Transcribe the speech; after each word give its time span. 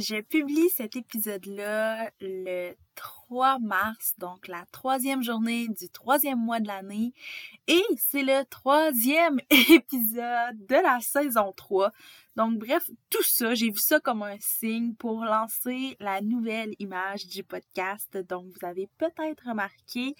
Je 0.00 0.22
publie 0.22 0.70
cet 0.70 0.96
épisode-là 0.96 2.10
le 2.22 2.72
3 2.94 3.58
mars, 3.58 4.14
donc 4.16 4.48
la 4.48 4.64
troisième 4.72 5.22
journée 5.22 5.68
du 5.68 5.90
troisième 5.90 6.38
mois 6.38 6.58
de 6.58 6.68
l'année. 6.68 7.12
Et 7.66 7.82
c'est 7.98 8.22
le 8.22 8.46
troisième 8.46 9.40
épisode 9.50 10.56
de 10.66 10.82
la 10.82 11.00
saison 11.00 11.52
3. 11.54 11.92
Donc 12.34 12.58
bref, 12.58 12.88
tout 13.10 13.22
ça, 13.22 13.54
j'ai 13.54 13.68
vu 13.70 13.78
ça 13.78 14.00
comme 14.00 14.22
un 14.22 14.38
signe 14.40 14.94
pour 14.94 15.22
lancer 15.22 15.98
la 16.00 16.22
nouvelle 16.22 16.74
image 16.78 17.26
du 17.26 17.44
podcast. 17.44 18.16
Donc 18.26 18.46
vous 18.46 18.66
avez 18.66 18.88
peut-être 18.96 19.48
remarqué 19.48 20.14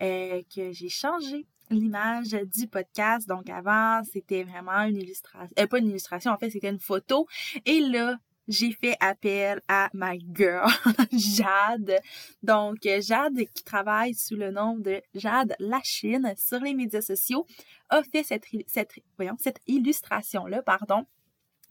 euh, 0.00 0.42
que 0.54 0.70
j'ai 0.70 0.88
changé 0.88 1.44
l'image 1.70 2.36
du 2.54 2.68
podcast. 2.68 3.28
Donc 3.28 3.50
avant, 3.50 4.00
c'était 4.04 4.44
vraiment 4.44 4.82
une 4.82 4.98
illustration, 4.98 5.52
euh, 5.58 5.66
pas 5.66 5.78
une 5.80 5.88
illustration, 5.88 6.30
en 6.30 6.38
fait, 6.38 6.50
c'était 6.50 6.70
une 6.70 6.78
photo. 6.78 7.26
Et 7.66 7.80
là, 7.80 8.16
j'ai 8.48 8.72
fait 8.72 8.96
appel 9.00 9.60
à 9.68 9.88
ma 9.92 10.14
girl, 10.16 10.70
Jade. 11.12 12.00
Donc, 12.42 12.78
Jade, 12.82 13.38
qui 13.54 13.64
travaille 13.64 14.14
sous 14.14 14.36
le 14.36 14.50
nom 14.50 14.76
de 14.76 15.02
Jade 15.14 15.54
Lachine 15.58 16.34
sur 16.36 16.60
les 16.60 16.74
médias 16.74 17.02
sociaux, 17.02 17.46
a 17.88 18.02
fait 18.02 18.22
cette, 18.22 18.46
cette, 18.66 18.92
voyons, 19.16 19.36
cette 19.40 19.60
illustration-là, 19.66 20.62
pardon, 20.62 21.06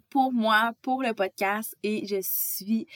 pour 0.10 0.32
moi, 0.32 0.74
pour 0.82 1.02
le 1.02 1.14
podcast, 1.14 1.76
et 1.84 2.06
je 2.06 2.20
suis 2.22 2.88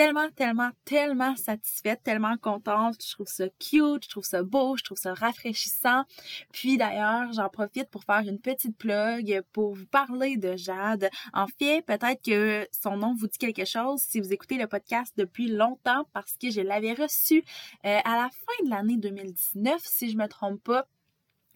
tellement, 0.00 0.30
tellement, 0.30 0.70
tellement 0.86 1.36
satisfaite, 1.36 2.00
tellement 2.02 2.38
contente. 2.38 2.96
Je 3.06 3.12
trouve 3.12 3.26
ça 3.26 3.50
cute, 3.58 4.04
je 4.04 4.08
trouve 4.08 4.24
ça 4.24 4.42
beau, 4.42 4.74
je 4.78 4.82
trouve 4.82 4.96
ça 4.96 5.12
rafraîchissant. 5.12 6.04
Puis 6.54 6.78
d'ailleurs, 6.78 7.30
j'en 7.34 7.50
profite 7.50 7.90
pour 7.90 8.04
faire 8.04 8.20
une 8.20 8.38
petite 8.38 8.78
plug 8.78 9.42
pour 9.52 9.74
vous 9.74 9.84
parler 9.84 10.38
de 10.38 10.56
Jade. 10.56 11.10
En 11.34 11.48
fait, 11.48 11.82
peut-être 11.82 12.22
que 12.24 12.66
son 12.72 12.96
nom 12.96 13.14
vous 13.14 13.26
dit 13.26 13.36
quelque 13.36 13.66
chose 13.66 14.00
si 14.00 14.20
vous 14.20 14.32
écoutez 14.32 14.56
le 14.56 14.66
podcast 14.66 15.12
depuis 15.18 15.48
longtemps 15.48 16.06
parce 16.14 16.32
que 16.38 16.48
je 16.50 16.62
l'avais 16.62 16.94
reçu 16.94 17.44
euh, 17.84 17.98
à 18.02 18.16
la 18.16 18.30
fin 18.30 18.64
de 18.64 18.70
l'année 18.70 18.96
2019, 18.96 19.82
si 19.84 20.10
je 20.10 20.16
me 20.16 20.28
trompe 20.28 20.62
pas. 20.62 20.86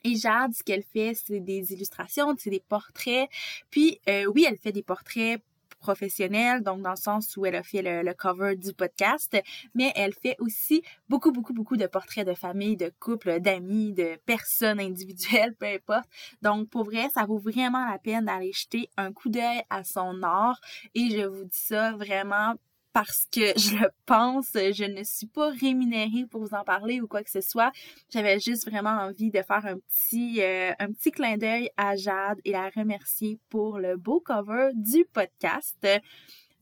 Et 0.07 0.17
Jade, 0.17 0.53
ce 0.53 0.63
qu'elle 0.63 0.83
fait, 0.83 1.15
c'est 1.15 1.41
des 1.41 1.73
illustrations, 1.73 2.35
c'est 2.39 2.51
des 2.51 2.63
portraits. 2.69 3.31
Puis 3.71 4.01
euh, 4.07 4.27
oui, 4.27 4.45
elle 4.47 4.59
fait 4.59 4.73
des 4.73 4.83
portraits 4.83 5.43
professionnelle, 5.85 6.63
donc 6.63 6.81
dans 6.81 6.97
le 6.99 7.05
sens 7.09 7.37
où 7.37 7.45
elle 7.45 7.57
a 7.57 7.63
fait 7.63 7.83
le, 7.83 8.15
cover 8.15 8.57
du 8.57 8.73
podcast, 8.73 9.37
mais 9.75 9.93
elle 9.97 10.15
fait 10.15 10.37
aussi 10.39 10.83
beaucoup, 11.11 11.31
beaucoup, 11.31 11.53
beaucoup 11.53 11.77
de 11.77 11.87
portraits 11.87 12.27
de 12.27 12.33
famille, 12.33 12.77
de 12.77 12.91
couples, 12.99 13.39
d'amis, 13.41 13.93
de 13.93 14.17
personnes 14.25 14.81
individuelles, 14.81 15.55
peu 15.61 15.67
importe. 15.67 16.09
Donc, 16.41 16.71
pour 16.71 16.85
vrai, 16.85 17.11
ça 17.13 17.27
vaut 17.27 17.39
vraiment 17.39 17.85
la 17.87 17.99
peine 17.99 18.25
d'aller 18.25 18.53
jeter 18.53 18.89
un 18.97 19.13
coup 19.13 19.29
d'œil 19.29 19.63
à 19.69 19.85
son 19.85 20.23
art 20.23 20.59
et 20.95 21.11
je 21.11 21.27
vous 21.27 21.45
dis 21.45 21.65
ça 21.71 21.93
vraiment 21.93 22.55
parce 22.95 23.27
que 23.31 23.41
je 23.59 23.77
le 23.77 23.91
pense, 24.07 24.53
je 24.55 24.85
ne 24.85 25.05
suis 25.05 25.27
pas 25.27 25.51
rémunérée 25.51 26.25
pour 26.31 26.41
vous 26.41 26.55
en 26.55 26.65
parler 26.65 27.03
ou 27.03 27.07
quoi 27.07 27.23
que 27.23 27.31
ce 27.31 27.43
soit. 27.43 27.73
J'avais 28.11 28.41
juste 28.41 28.71
vraiment 28.71 28.91
envie 28.91 29.31
de 29.31 29.43
faire 29.43 29.67
un 29.67 29.79
petit, 29.79 30.41
euh, 30.41 30.73
un 30.79 30.93
petit 30.93 31.11
clin 31.11 31.37
d'œil 31.37 31.69
à 31.77 31.97
Jade 31.97 32.41
et 32.47 32.53
la 32.53 32.71
remercier 32.71 33.39
pour 33.51 33.79
le 33.79 33.97
beau 33.97 34.21
cover 34.21 34.71
du 34.75 35.05
podcast. 35.13 35.87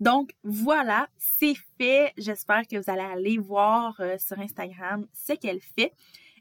Donc 0.00 0.32
voilà, 0.42 1.06
c'est 1.18 1.54
fait. 1.78 2.12
J'espère 2.16 2.66
que 2.66 2.76
vous 2.76 2.90
allez 2.90 3.02
aller 3.02 3.38
voir 3.38 3.94
euh, 4.00 4.16
sur 4.18 4.38
Instagram 4.40 5.06
ce 5.12 5.34
qu'elle 5.34 5.60
fait. 5.60 5.92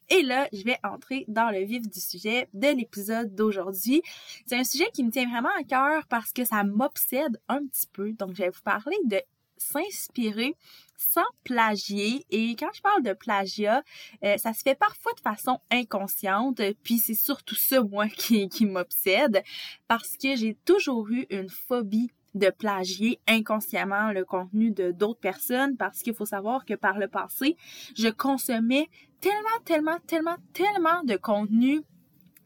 Et 0.09 0.23
là, 0.23 0.47
je 0.51 0.63
vais 0.63 0.77
entrer 0.83 1.25
dans 1.27 1.51
le 1.51 1.63
vif 1.63 1.87
du 1.87 1.99
sujet 1.99 2.49
de 2.53 2.67
l'épisode 2.67 3.35
d'aujourd'hui. 3.35 4.01
C'est 4.45 4.57
un 4.57 4.63
sujet 4.63 4.89
qui 4.93 5.03
me 5.03 5.11
tient 5.11 5.29
vraiment 5.29 5.51
à 5.57 5.63
cœur 5.63 6.05
parce 6.07 6.33
que 6.33 6.43
ça 6.43 6.63
m'obsède 6.63 7.39
un 7.47 7.65
petit 7.67 7.87
peu. 7.93 8.11
Donc, 8.13 8.31
je 8.33 8.43
vais 8.43 8.49
vous 8.49 8.61
parler 8.63 8.97
de 9.05 9.21
s'inspirer 9.61 10.55
sans 10.97 11.25
plagier. 11.43 12.25
Et 12.29 12.55
quand 12.55 12.69
je 12.73 12.81
parle 12.81 13.03
de 13.03 13.13
plagiat, 13.13 13.83
euh, 14.23 14.37
ça 14.37 14.53
se 14.53 14.61
fait 14.61 14.75
parfois 14.75 15.13
de 15.13 15.21
façon 15.21 15.59
inconsciente. 15.71 16.61
Puis 16.83 16.99
c'est 16.99 17.15
surtout 17.15 17.55
ça, 17.55 17.81
moi, 17.83 18.07
qui, 18.17 18.49
qui 18.49 18.65
m'obsède 18.65 19.43
parce 19.87 20.17
que 20.17 20.35
j'ai 20.35 20.55
toujours 20.65 21.09
eu 21.09 21.25
une 21.29 21.49
phobie 21.49 22.11
de 22.33 22.49
plagier 22.49 23.19
inconsciemment 23.27 24.11
le 24.13 24.23
contenu 24.23 24.71
de 24.71 24.91
d'autres 24.91 25.19
personnes 25.19 25.75
parce 25.75 26.01
qu'il 26.01 26.13
faut 26.13 26.25
savoir 26.25 26.65
que 26.65 26.75
par 26.75 26.97
le 26.97 27.07
passé, 27.07 27.57
je 27.97 28.07
consommais 28.07 28.89
tellement, 29.19 29.59
tellement, 29.65 29.97
tellement, 30.07 30.37
tellement 30.53 31.03
de 31.03 31.17
contenu 31.17 31.81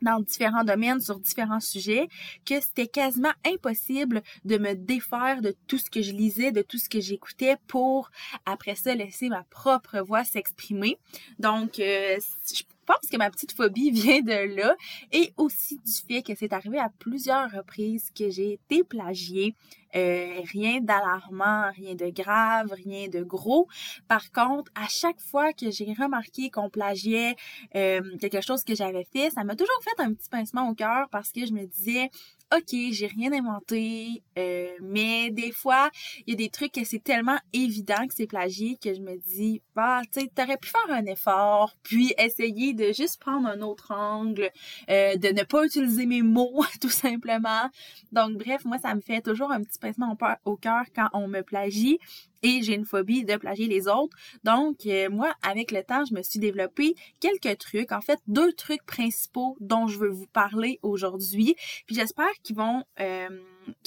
dans 0.01 0.19
différents 0.19 0.63
domaines, 0.63 0.99
sur 0.99 1.19
différents 1.19 1.59
sujets, 1.59 2.07
que 2.45 2.59
c'était 2.59 2.87
quasiment 2.87 3.33
impossible 3.45 4.21
de 4.43 4.57
me 4.57 4.73
défaire 4.73 5.41
de 5.41 5.55
tout 5.67 5.77
ce 5.77 5.89
que 5.89 6.01
je 6.01 6.11
lisais, 6.11 6.51
de 6.51 6.61
tout 6.61 6.77
ce 6.77 6.89
que 6.89 6.99
j'écoutais 6.99 7.57
pour, 7.67 8.11
après 8.45 8.75
ça, 8.75 8.93
laisser 8.95 9.29
ma 9.29 9.43
propre 9.43 9.99
voix 9.99 10.23
s'exprimer. 10.23 10.97
Donc, 11.39 11.79
euh, 11.79 12.17
je 12.53 12.63
pense 12.85 13.09
que 13.11 13.17
ma 13.17 13.29
petite 13.29 13.51
phobie 13.51 13.91
vient 13.91 14.21
de 14.21 14.55
là 14.55 14.75
et 15.11 15.33
aussi 15.37 15.77
du 15.77 15.91
fait 16.07 16.21
que 16.21 16.33
c'est 16.37 16.53
arrivé 16.53 16.79
à 16.79 16.89
plusieurs 16.99 17.51
reprises 17.51 18.11
que 18.17 18.29
j'ai 18.29 18.53
été 18.53 18.83
plagiée. 18.83 19.55
Euh, 19.95 20.41
rien 20.51 20.81
d'alarmant, 20.81 21.71
rien 21.71 21.95
de 21.95 22.09
grave, 22.09 22.73
rien 22.85 23.07
de 23.07 23.23
gros. 23.23 23.67
Par 24.09 24.31
contre, 24.31 24.69
à 24.75 24.87
chaque 24.89 25.21
fois 25.21 25.53
que 25.53 25.71
j'ai 25.71 25.93
remarqué 25.93 26.49
qu'on 26.49 26.69
plagiait 26.69 27.35
euh, 27.75 28.01
quelque 28.19 28.41
chose 28.41 28.63
que 28.63 28.75
j'avais 28.75 29.05
fait, 29.13 29.29
ça 29.29 29.43
m'a 29.43 29.55
toujours 29.55 29.79
fait 29.83 30.03
un 30.03 30.13
petit 30.13 30.29
pincement 30.29 30.69
au 30.69 30.73
cœur 30.73 31.07
parce 31.11 31.31
que 31.31 31.45
je 31.45 31.53
me 31.53 31.65
disais, 31.65 32.09
OK, 32.55 32.75
j'ai 32.91 33.07
rien 33.07 33.31
inventé, 33.33 34.21
euh, 34.37 34.67
mais 34.81 35.31
des 35.31 35.51
fois, 35.51 35.89
il 36.27 36.31
y 36.31 36.33
a 36.33 36.37
des 36.37 36.49
trucs 36.49 36.73
que 36.73 36.83
c'est 36.83 37.03
tellement 37.03 37.39
évident 37.53 38.05
que 38.07 38.13
c'est 38.13 38.27
plagié 38.27 38.77
que 38.77 38.93
je 38.93 39.01
me 39.01 39.17
dis, 39.17 39.61
bah, 39.75 40.01
tu 40.13 40.21
sais, 40.21 40.31
t'aurais 40.33 40.57
pu 40.57 40.69
faire 40.69 40.95
un 40.95 41.05
effort, 41.05 41.75
puis 41.81 42.13
essayer 42.19 42.73
de 42.73 42.93
juste 42.93 43.19
prendre 43.19 43.47
un 43.47 43.61
autre 43.61 43.91
angle, 43.91 44.51
de 44.87 45.33
ne 45.33 45.43
pas 45.43 45.65
utiliser 45.65 46.05
mes 46.05 46.21
mots, 46.21 46.63
tout 46.81 46.89
simplement. 46.89 47.69
Donc, 48.11 48.37
bref, 48.37 48.63
moi, 48.63 48.77
ça 48.77 48.93
me 48.93 49.01
fait 49.01 49.21
toujours 49.21 49.51
un 49.51 49.63
petit 49.63 49.79
pincement 49.85 50.17
au 50.45 50.55
cœur 50.55 50.85
quand 50.95 51.09
on 51.13 51.27
me 51.27 51.41
plagie 51.41 51.99
et 52.45 52.61
j'ai 52.61 52.75
une 52.75 52.85
phobie 52.85 53.25
de 53.25 53.37
plagier 53.37 53.67
les 53.67 53.87
autres. 53.87 54.15
Donc, 54.43 54.85
euh, 54.85 55.09
moi, 55.09 55.33
avec 55.41 55.71
le 55.71 55.83
temps, 55.83 56.05
je 56.05 56.13
me 56.13 56.21
suis 56.21 56.39
développé 56.39 56.93
quelques 57.19 57.57
trucs, 57.57 57.91
en 57.91 58.01
fait, 58.01 58.19
deux 58.27 58.53
trucs 58.53 58.85
principaux 58.85 59.57
dont 59.59 59.87
je 59.87 59.97
veux 59.97 60.09
vous 60.09 60.27
parler 60.27 60.79
aujourd'hui. 60.83 61.55
Puis 61.87 61.95
j'espère 61.95 62.31
qu'ils 62.43 62.55
vont, 62.55 62.83
euh, 62.99 63.29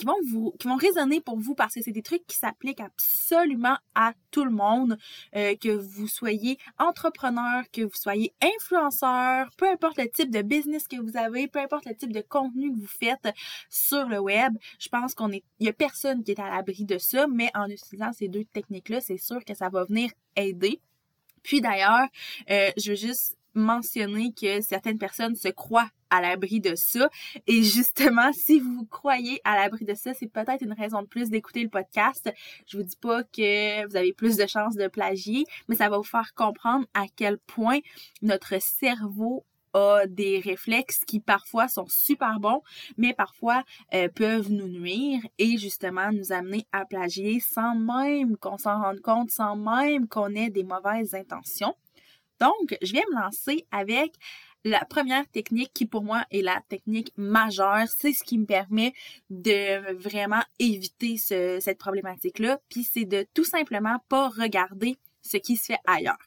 vont 0.04 0.16
vous, 0.28 0.52
vont 0.64 0.74
résonner 0.74 1.20
pour 1.20 1.38
vous 1.38 1.54
parce 1.54 1.74
que 1.74 1.82
c'est 1.82 1.92
des 1.92 2.02
trucs 2.02 2.26
qui 2.26 2.36
s'appliquent 2.36 2.80
absolument 2.80 3.76
à 3.94 4.12
tout 4.32 4.44
le 4.44 4.50
monde, 4.50 4.98
euh, 5.36 5.54
que 5.54 5.68
vous 5.68 6.08
soyez 6.08 6.58
entrepreneur, 6.78 7.62
que 7.72 7.82
vous 7.82 7.94
soyez 7.94 8.34
influenceur, 8.42 9.50
peu 9.56 9.68
importe 9.68 9.98
le 9.98 10.10
type 10.10 10.30
de 10.30 10.42
business 10.42 10.88
que 10.88 11.00
vous 11.00 11.16
avez, 11.16 11.46
peu 11.46 11.60
importe 11.60 11.86
le 11.86 11.94
type 11.94 12.12
de 12.12 12.22
contenu 12.28 12.72
que 12.72 12.80
vous 12.80 12.86
faites 12.86 13.28
sur 13.70 14.08
le 14.08 14.18
web. 14.18 14.56
Je 14.80 14.88
pense 14.88 15.14
qu'on 15.14 15.30
est, 15.30 15.44
il 15.60 15.66
y 15.66 15.70
a 15.70 15.72
personne 15.72 16.24
qui 16.24 16.32
est 16.32 16.40
à 16.40 16.50
l'abri 16.50 16.84
de 16.84 16.98
ça, 16.98 17.28
mais 17.28 17.50
en 17.54 17.68
utilisant 17.68 18.12
ces 18.12 18.28
deux 18.28 18.44
technique-là, 18.52 19.00
c'est 19.00 19.18
sûr 19.18 19.44
que 19.44 19.54
ça 19.54 19.68
va 19.68 19.84
venir 19.84 20.10
aider. 20.36 20.80
Puis 21.42 21.60
d'ailleurs, 21.60 22.08
euh, 22.50 22.70
je 22.76 22.90
veux 22.90 22.96
juste 22.96 23.36
mentionner 23.54 24.32
que 24.32 24.60
certaines 24.60 24.98
personnes 24.98 25.34
se 25.34 25.48
croient 25.48 25.90
à 26.10 26.20
l'abri 26.20 26.60
de 26.60 26.74
ça. 26.74 27.08
Et 27.46 27.62
justement, 27.62 28.32
si 28.32 28.60
vous 28.60 28.86
croyez 28.86 29.40
à 29.44 29.56
l'abri 29.56 29.84
de 29.84 29.94
ça, 29.94 30.14
c'est 30.14 30.30
peut-être 30.30 30.62
une 30.62 30.72
raison 30.72 31.02
de 31.02 31.06
plus 31.06 31.30
d'écouter 31.30 31.62
le 31.62 31.68
podcast. 31.68 32.32
Je 32.66 32.76
vous 32.76 32.82
dis 32.82 32.96
pas 32.96 33.22
que 33.24 33.86
vous 33.86 33.96
avez 33.96 34.12
plus 34.12 34.36
de 34.36 34.46
chances 34.46 34.76
de 34.76 34.88
plagier, 34.88 35.44
mais 35.68 35.76
ça 35.76 35.88
va 35.88 35.98
vous 35.98 36.04
faire 36.04 36.32
comprendre 36.34 36.86
à 36.94 37.04
quel 37.14 37.38
point 37.38 37.78
notre 38.22 38.60
cerveau 38.60 39.44
des 40.06 40.40
réflexes 40.40 41.04
qui 41.06 41.20
parfois 41.20 41.68
sont 41.68 41.86
super 41.88 42.40
bons, 42.40 42.62
mais 42.96 43.14
parfois 43.14 43.64
euh, 43.94 44.08
peuvent 44.08 44.50
nous 44.50 44.68
nuire 44.68 45.20
et 45.38 45.58
justement 45.58 46.12
nous 46.12 46.32
amener 46.32 46.66
à 46.72 46.84
plagier 46.84 47.40
sans 47.40 47.74
même 47.74 48.36
qu'on 48.36 48.58
s'en 48.58 48.82
rende 48.82 49.00
compte, 49.00 49.30
sans 49.30 49.56
même 49.56 50.08
qu'on 50.08 50.34
ait 50.34 50.50
des 50.50 50.64
mauvaises 50.64 51.14
intentions. 51.14 51.74
Donc, 52.40 52.76
je 52.82 52.92
vais 52.92 53.04
me 53.10 53.20
lancer 53.20 53.66
avec 53.72 54.12
la 54.64 54.84
première 54.84 55.26
technique 55.28 55.72
qui 55.72 55.86
pour 55.86 56.02
moi 56.02 56.24
est 56.30 56.42
la 56.42 56.60
technique 56.68 57.12
majeure, 57.16 57.86
c'est 57.88 58.12
ce 58.12 58.24
qui 58.24 58.38
me 58.38 58.46
permet 58.46 58.92
de 59.30 59.92
vraiment 59.94 60.42
éviter 60.58 61.16
cette 61.16 61.78
problématique-là, 61.78 62.60
puis 62.68 62.84
c'est 62.84 63.04
de 63.04 63.26
tout 63.34 63.44
simplement 63.44 63.98
pas 64.08 64.28
regarder 64.28 64.98
ce 65.28 65.36
qui 65.36 65.56
se 65.56 65.66
fait 65.66 65.80
ailleurs. 65.86 66.18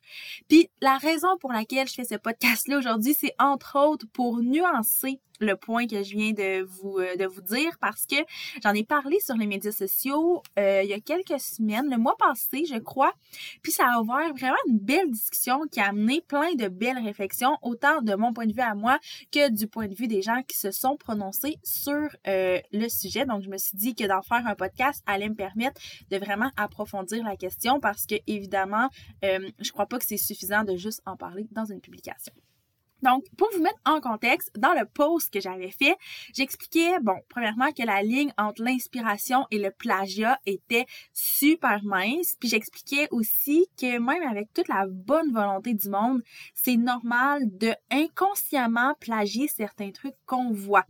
Puis 0.47 0.69
la 0.81 0.97
raison 0.97 1.37
pour 1.39 1.51
laquelle 1.51 1.87
je 1.87 1.93
fais 1.93 2.05
ce 2.05 2.15
podcast-là 2.15 2.77
aujourd'hui, 2.77 3.13
c'est 3.13 3.33
entre 3.39 3.77
autres 3.77 4.05
pour 4.13 4.41
nuancer 4.41 5.19
le 5.41 5.55
point 5.55 5.87
que 5.87 6.03
je 6.03 6.15
viens 6.15 6.31
de 6.31 6.61
vous 6.61 6.99
euh, 6.99 7.15
de 7.15 7.25
vous 7.25 7.41
dire 7.41 7.77
parce 7.81 8.05
que 8.05 8.15
j'en 8.63 8.73
ai 8.73 8.83
parlé 8.83 9.19
sur 9.19 9.35
les 9.35 9.47
médias 9.47 9.71
sociaux 9.71 10.43
euh, 10.59 10.81
il 10.83 10.89
y 10.89 10.93
a 10.93 10.99
quelques 10.99 11.39
semaines, 11.39 11.89
le 11.89 11.97
mois 11.97 12.15
passé, 12.17 12.65
je 12.65 12.77
crois. 12.77 13.13
Puis 13.63 13.71
ça 13.71 13.87
a 13.91 13.99
ouvert 13.99 14.33
vraiment 14.33 14.55
une 14.67 14.79
belle 14.79 15.09
discussion 15.09 15.61
qui 15.71 15.79
a 15.79 15.87
amené 15.87 16.21
plein 16.21 16.53
de 16.53 16.67
belles 16.67 16.99
réflexions, 17.03 17.57
autant 17.61 18.01
de 18.01 18.13
mon 18.15 18.33
point 18.33 18.45
de 18.45 18.53
vue 18.53 18.61
à 18.61 18.75
moi 18.75 18.99
que 19.31 19.49
du 19.49 19.67
point 19.67 19.87
de 19.87 19.95
vue 19.95 20.07
des 20.07 20.21
gens 20.21 20.41
qui 20.47 20.57
se 20.57 20.71
sont 20.71 20.95
prononcés 20.95 21.57
sur 21.63 22.07
euh, 22.27 22.59
le 22.71 22.87
sujet. 22.89 23.25
Donc 23.25 23.41
je 23.43 23.49
me 23.49 23.57
suis 23.57 23.77
dit 23.77 23.95
que 23.95 24.05
d'en 24.05 24.21
faire 24.21 24.45
un 24.45 24.55
podcast 24.55 25.03
allait 25.05 25.29
me 25.29 25.35
permettre 25.35 25.81
de 26.09 26.17
vraiment 26.17 26.51
approfondir 26.55 27.23
la 27.23 27.35
question 27.35 27.79
parce 27.79 28.05
que 28.05 28.15
évidemment, 28.27 28.89
je 29.23 29.71
crois 29.71 29.87
pas 29.87 29.97
que 29.97 30.05
c'est 30.05 30.17
suffisant 30.17 30.63
de 30.63 30.75
juste 30.75 31.01
en 31.05 31.17
parler 31.17 31.47
dans 31.51 31.65
une 31.65 31.81
publication. 31.81 32.33
Donc, 33.01 33.23
pour 33.37 33.49
vous 33.53 33.61
mettre 33.61 33.79
en 33.85 33.99
contexte, 33.99 34.51
dans 34.57 34.73
le 34.73 34.85
post 34.85 35.33
que 35.33 35.39
j'avais 35.39 35.71
fait, 35.71 35.95
j'expliquais, 36.33 36.99
bon, 37.01 37.17
premièrement, 37.29 37.71
que 37.71 37.83
la 37.83 38.01
ligne 38.03 38.33
entre 38.37 38.63
l'inspiration 38.63 39.45
et 39.51 39.59
le 39.59 39.71
plagiat 39.71 40.37
était 40.45 40.85
super 41.13 41.83
mince. 41.83 42.35
Puis 42.39 42.49
j'expliquais 42.49 43.07
aussi 43.11 43.67
que 43.79 43.97
même 43.99 44.27
avec 44.29 44.53
toute 44.53 44.67
la 44.67 44.85
bonne 44.87 45.31
volonté 45.31 45.73
du 45.73 45.89
monde, 45.89 46.21
c'est 46.53 46.77
normal 46.77 47.41
de 47.57 47.73
inconsciemment 47.89 48.95
plagier 48.99 49.47
certains 49.47 49.91
trucs 49.91 50.15
qu'on 50.25 50.51
voit. 50.51 50.85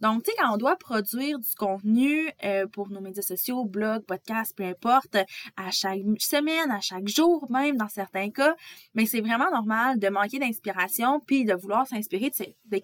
Donc, 0.00 0.24
tu 0.24 0.30
sais, 0.30 0.36
quand 0.40 0.54
on 0.54 0.56
doit 0.56 0.76
produire 0.76 1.38
du 1.38 1.54
contenu 1.56 2.30
euh, 2.44 2.66
pour 2.66 2.90
nos 2.90 3.00
médias 3.00 3.22
sociaux, 3.22 3.64
blogs, 3.64 4.04
podcasts, 4.04 4.56
peu 4.56 4.64
importe, 4.64 5.16
à 5.56 5.70
chaque 5.70 6.00
semaine, 6.18 6.70
à 6.70 6.80
chaque 6.80 7.08
jour 7.08 7.46
même 7.50 7.76
dans 7.76 7.88
certains 7.88 8.30
cas, 8.30 8.54
mais 8.94 9.06
c'est 9.06 9.20
vraiment 9.20 9.50
normal 9.50 9.98
de 9.98 10.08
manquer 10.08 10.38
d'inspiration 10.38 11.20
puis 11.20 11.44
de 11.44 11.53
vouloir 11.56 11.86
s'inspirer 11.86 12.30
de, 12.30 12.78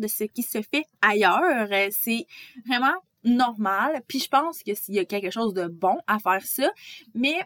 de, 0.00 0.06
ce 0.08 0.24
qui 0.24 0.42
se 0.42 0.62
fait 0.62 0.84
ailleurs. 1.02 1.70
Euh, 1.70 1.88
c'est 1.90 2.26
vraiment 2.66 2.94
normal. 3.24 4.02
Puis 4.06 4.20
je 4.20 4.28
pense 4.28 4.62
qu'il 4.62 4.76
y 4.88 4.98
a 4.98 5.04
quelque 5.04 5.30
chose 5.30 5.54
de 5.54 5.66
bon 5.66 5.98
à 6.06 6.18
faire 6.18 6.42
ça. 6.44 6.70
Mais 7.14 7.36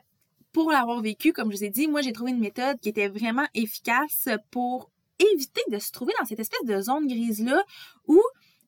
pour 0.53 0.71
l'avoir 0.71 1.01
vécu, 1.01 1.33
comme 1.33 1.51
je 1.51 1.57
vous 1.57 1.65
ai 1.65 1.71
dit, 1.71 1.89
moi 1.89 2.03
j'ai 2.03 2.13
trouvé 2.13 2.31
une 2.31 2.41
méthode 2.41 2.79
qui 2.81 2.89
était 2.89 3.09
vraiment 3.09 3.47
efficace 3.55 4.29
pour 4.51 4.91
éviter 5.19 5.63
de 5.71 5.79
se 5.79 5.93
trouver 5.93 6.13
dans 6.19 6.27
cette 6.27 6.41
espèce 6.41 6.65
de 6.65 6.81
zone 6.81 7.07
grise-là 7.07 7.63
où 8.07 8.21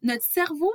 notre 0.03 0.25
cerveau 0.25 0.73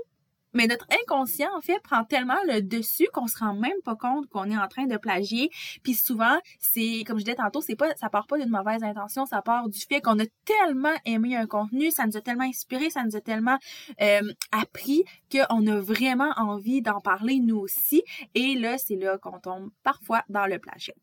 mais 0.53 0.67
notre 0.67 0.87
inconscient, 1.01 1.49
en 1.55 1.61
fait, 1.61 1.79
prend 1.83 2.03
tellement 2.03 2.37
le 2.47 2.61
dessus 2.61 3.07
qu'on 3.13 3.27
se 3.27 3.37
rend 3.37 3.53
même 3.53 3.79
pas 3.83 3.95
compte 3.95 4.27
qu'on 4.27 4.49
est 4.49 4.57
en 4.57 4.67
train 4.67 4.85
de 4.85 4.97
plagier. 4.97 5.49
Puis 5.83 5.93
souvent, 5.93 6.39
c'est, 6.59 7.03
comme 7.05 7.19
je 7.19 7.25
disais 7.25 7.35
tantôt, 7.35 7.61
c'est 7.61 7.75
pas, 7.75 7.93
ça 7.95 8.09
part 8.09 8.27
pas 8.27 8.37
d'une 8.37 8.49
mauvaise 8.49 8.83
intention, 8.83 9.25
ça 9.25 9.41
part 9.41 9.69
du 9.69 9.79
fait 9.79 10.01
qu'on 10.01 10.19
a 10.19 10.25
tellement 10.45 10.95
aimé 11.05 11.35
un 11.35 11.47
contenu, 11.47 11.91
ça 11.91 12.05
nous 12.05 12.17
a 12.17 12.21
tellement 12.21 12.45
inspiré, 12.45 12.89
ça 12.89 13.03
nous 13.03 13.15
a 13.15 13.21
tellement 13.21 13.57
euh, 14.01 14.21
appris 14.51 15.03
qu'on 15.31 15.67
a 15.67 15.79
vraiment 15.79 16.33
envie 16.37 16.81
d'en 16.81 16.99
parler 16.99 17.39
nous 17.39 17.57
aussi. 17.57 18.03
Et 18.35 18.55
là, 18.55 18.77
c'est 18.77 18.95
là 18.95 19.17
qu'on 19.17 19.39
tombe 19.39 19.71
parfois 19.83 20.23
dans 20.29 20.45
le 20.45 20.59
plagiat. 20.59 20.93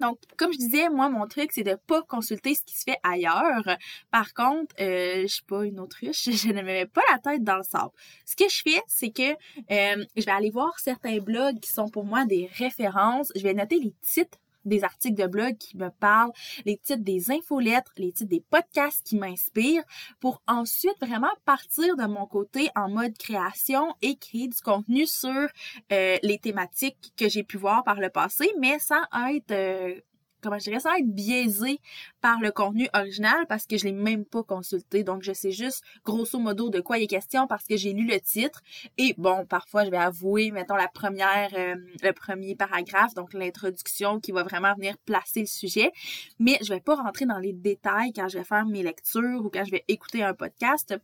Donc, 0.00 0.18
comme 0.36 0.52
je 0.52 0.58
disais, 0.58 0.88
moi, 0.88 1.08
mon 1.08 1.26
truc, 1.26 1.50
c'est 1.52 1.62
de 1.62 1.76
pas 1.86 2.02
consulter 2.02 2.54
ce 2.54 2.62
qui 2.64 2.76
se 2.76 2.84
fait 2.84 2.98
ailleurs. 3.02 3.64
Par 4.10 4.34
contre, 4.34 4.74
euh, 4.80 5.22
je 5.22 5.26
suis 5.26 5.44
pas 5.44 5.64
une 5.64 5.80
autruche, 5.80 6.24
je 6.30 6.48
ne 6.48 6.54
me 6.54 6.62
mets 6.62 6.86
pas 6.86 7.02
la 7.10 7.18
tête 7.18 7.42
dans 7.42 7.56
le 7.56 7.62
sable. 7.62 7.90
Ce 8.24 8.36
que 8.36 8.48
je 8.48 8.62
fais, 8.62 8.82
c'est 8.86 9.10
que 9.10 9.32
euh, 9.32 10.04
je 10.16 10.24
vais 10.24 10.32
aller 10.32 10.50
voir 10.50 10.78
certains 10.78 11.18
blogs 11.18 11.60
qui 11.60 11.72
sont 11.72 11.88
pour 11.88 12.04
moi 12.04 12.24
des 12.24 12.50
références. 12.56 13.32
Je 13.34 13.42
vais 13.42 13.54
noter 13.54 13.78
les 13.78 13.94
titres 14.02 14.38
des 14.66 14.84
articles 14.84 15.20
de 15.20 15.26
blog 15.26 15.56
qui 15.56 15.76
me 15.76 15.90
parlent, 15.90 16.32
les 16.64 16.76
titres 16.76 17.02
des 17.02 17.30
infolettres, 17.30 17.92
les 17.96 18.12
titres 18.12 18.30
des 18.30 18.44
podcasts 18.50 19.06
qui 19.06 19.16
m'inspirent 19.16 19.84
pour 20.20 20.42
ensuite 20.46 20.96
vraiment 21.00 21.30
partir 21.44 21.96
de 21.96 22.06
mon 22.06 22.26
côté 22.26 22.68
en 22.74 22.88
mode 22.88 23.16
création 23.16 23.94
et 24.02 24.16
créer 24.16 24.48
du 24.48 24.60
contenu 24.60 25.06
sur 25.06 25.48
euh, 25.92 26.16
les 26.22 26.38
thématiques 26.38 27.12
que 27.16 27.28
j'ai 27.28 27.44
pu 27.44 27.56
voir 27.56 27.84
par 27.84 28.00
le 28.00 28.10
passé, 28.10 28.52
mais 28.58 28.78
sans 28.78 29.02
être 29.34 29.52
euh, 29.52 30.00
comment 30.46 30.58
je 30.58 30.64
dirais, 30.64 30.80
sans 30.80 30.94
être 30.94 31.12
biaisé 31.12 31.80
par 32.20 32.40
le 32.40 32.52
contenu 32.52 32.88
original 32.94 33.46
parce 33.48 33.66
que 33.66 33.76
je 33.76 33.84
l'ai 33.84 33.92
même 33.92 34.24
pas 34.24 34.42
consulté. 34.42 35.02
Donc, 35.02 35.22
je 35.22 35.32
sais 35.32 35.50
juste 35.50 35.82
grosso 36.04 36.38
modo 36.38 36.70
de 36.70 36.80
quoi 36.80 36.98
il 36.98 37.04
est 37.04 37.08
question 37.08 37.46
parce 37.46 37.64
que 37.64 37.76
j'ai 37.76 37.92
lu 37.92 38.06
le 38.06 38.20
titre. 38.20 38.62
Et 38.96 39.14
bon, 39.18 39.44
parfois, 39.46 39.84
je 39.84 39.90
vais 39.90 39.96
avouer, 39.96 40.50
mettons, 40.50 40.76
la 40.76 40.88
première, 40.88 41.50
euh, 41.54 41.74
le 42.02 42.12
premier 42.12 42.54
paragraphe, 42.54 43.14
donc 43.14 43.32
l'introduction 43.32 44.20
qui 44.20 44.32
va 44.32 44.44
vraiment 44.44 44.74
venir 44.74 44.96
placer 44.98 45.40
le 45.40 45.46
sujet. 45.46 45.90
Mais 46.38 46.58
je 46.62 46.72
vais 46.72 46.80
pas 46.80 46.94
rentrer 46.94 47.26
dans 47.26 47.38
les 47.38 47.52
détails 47.52 48.12
quand 48.12 48.28
je 48.28 48.38
vais 48.38 48.44
faire 48.44 48.66
mes 48.66 48.82
lectures 48.82 49.44
ou 49.44 49.50
quand 49.50 49.64
je 49.64 49.72
vais 49.72 49.84
écouter 49.88 50.22
un 50.22 50.34
podcast 50.34 50.96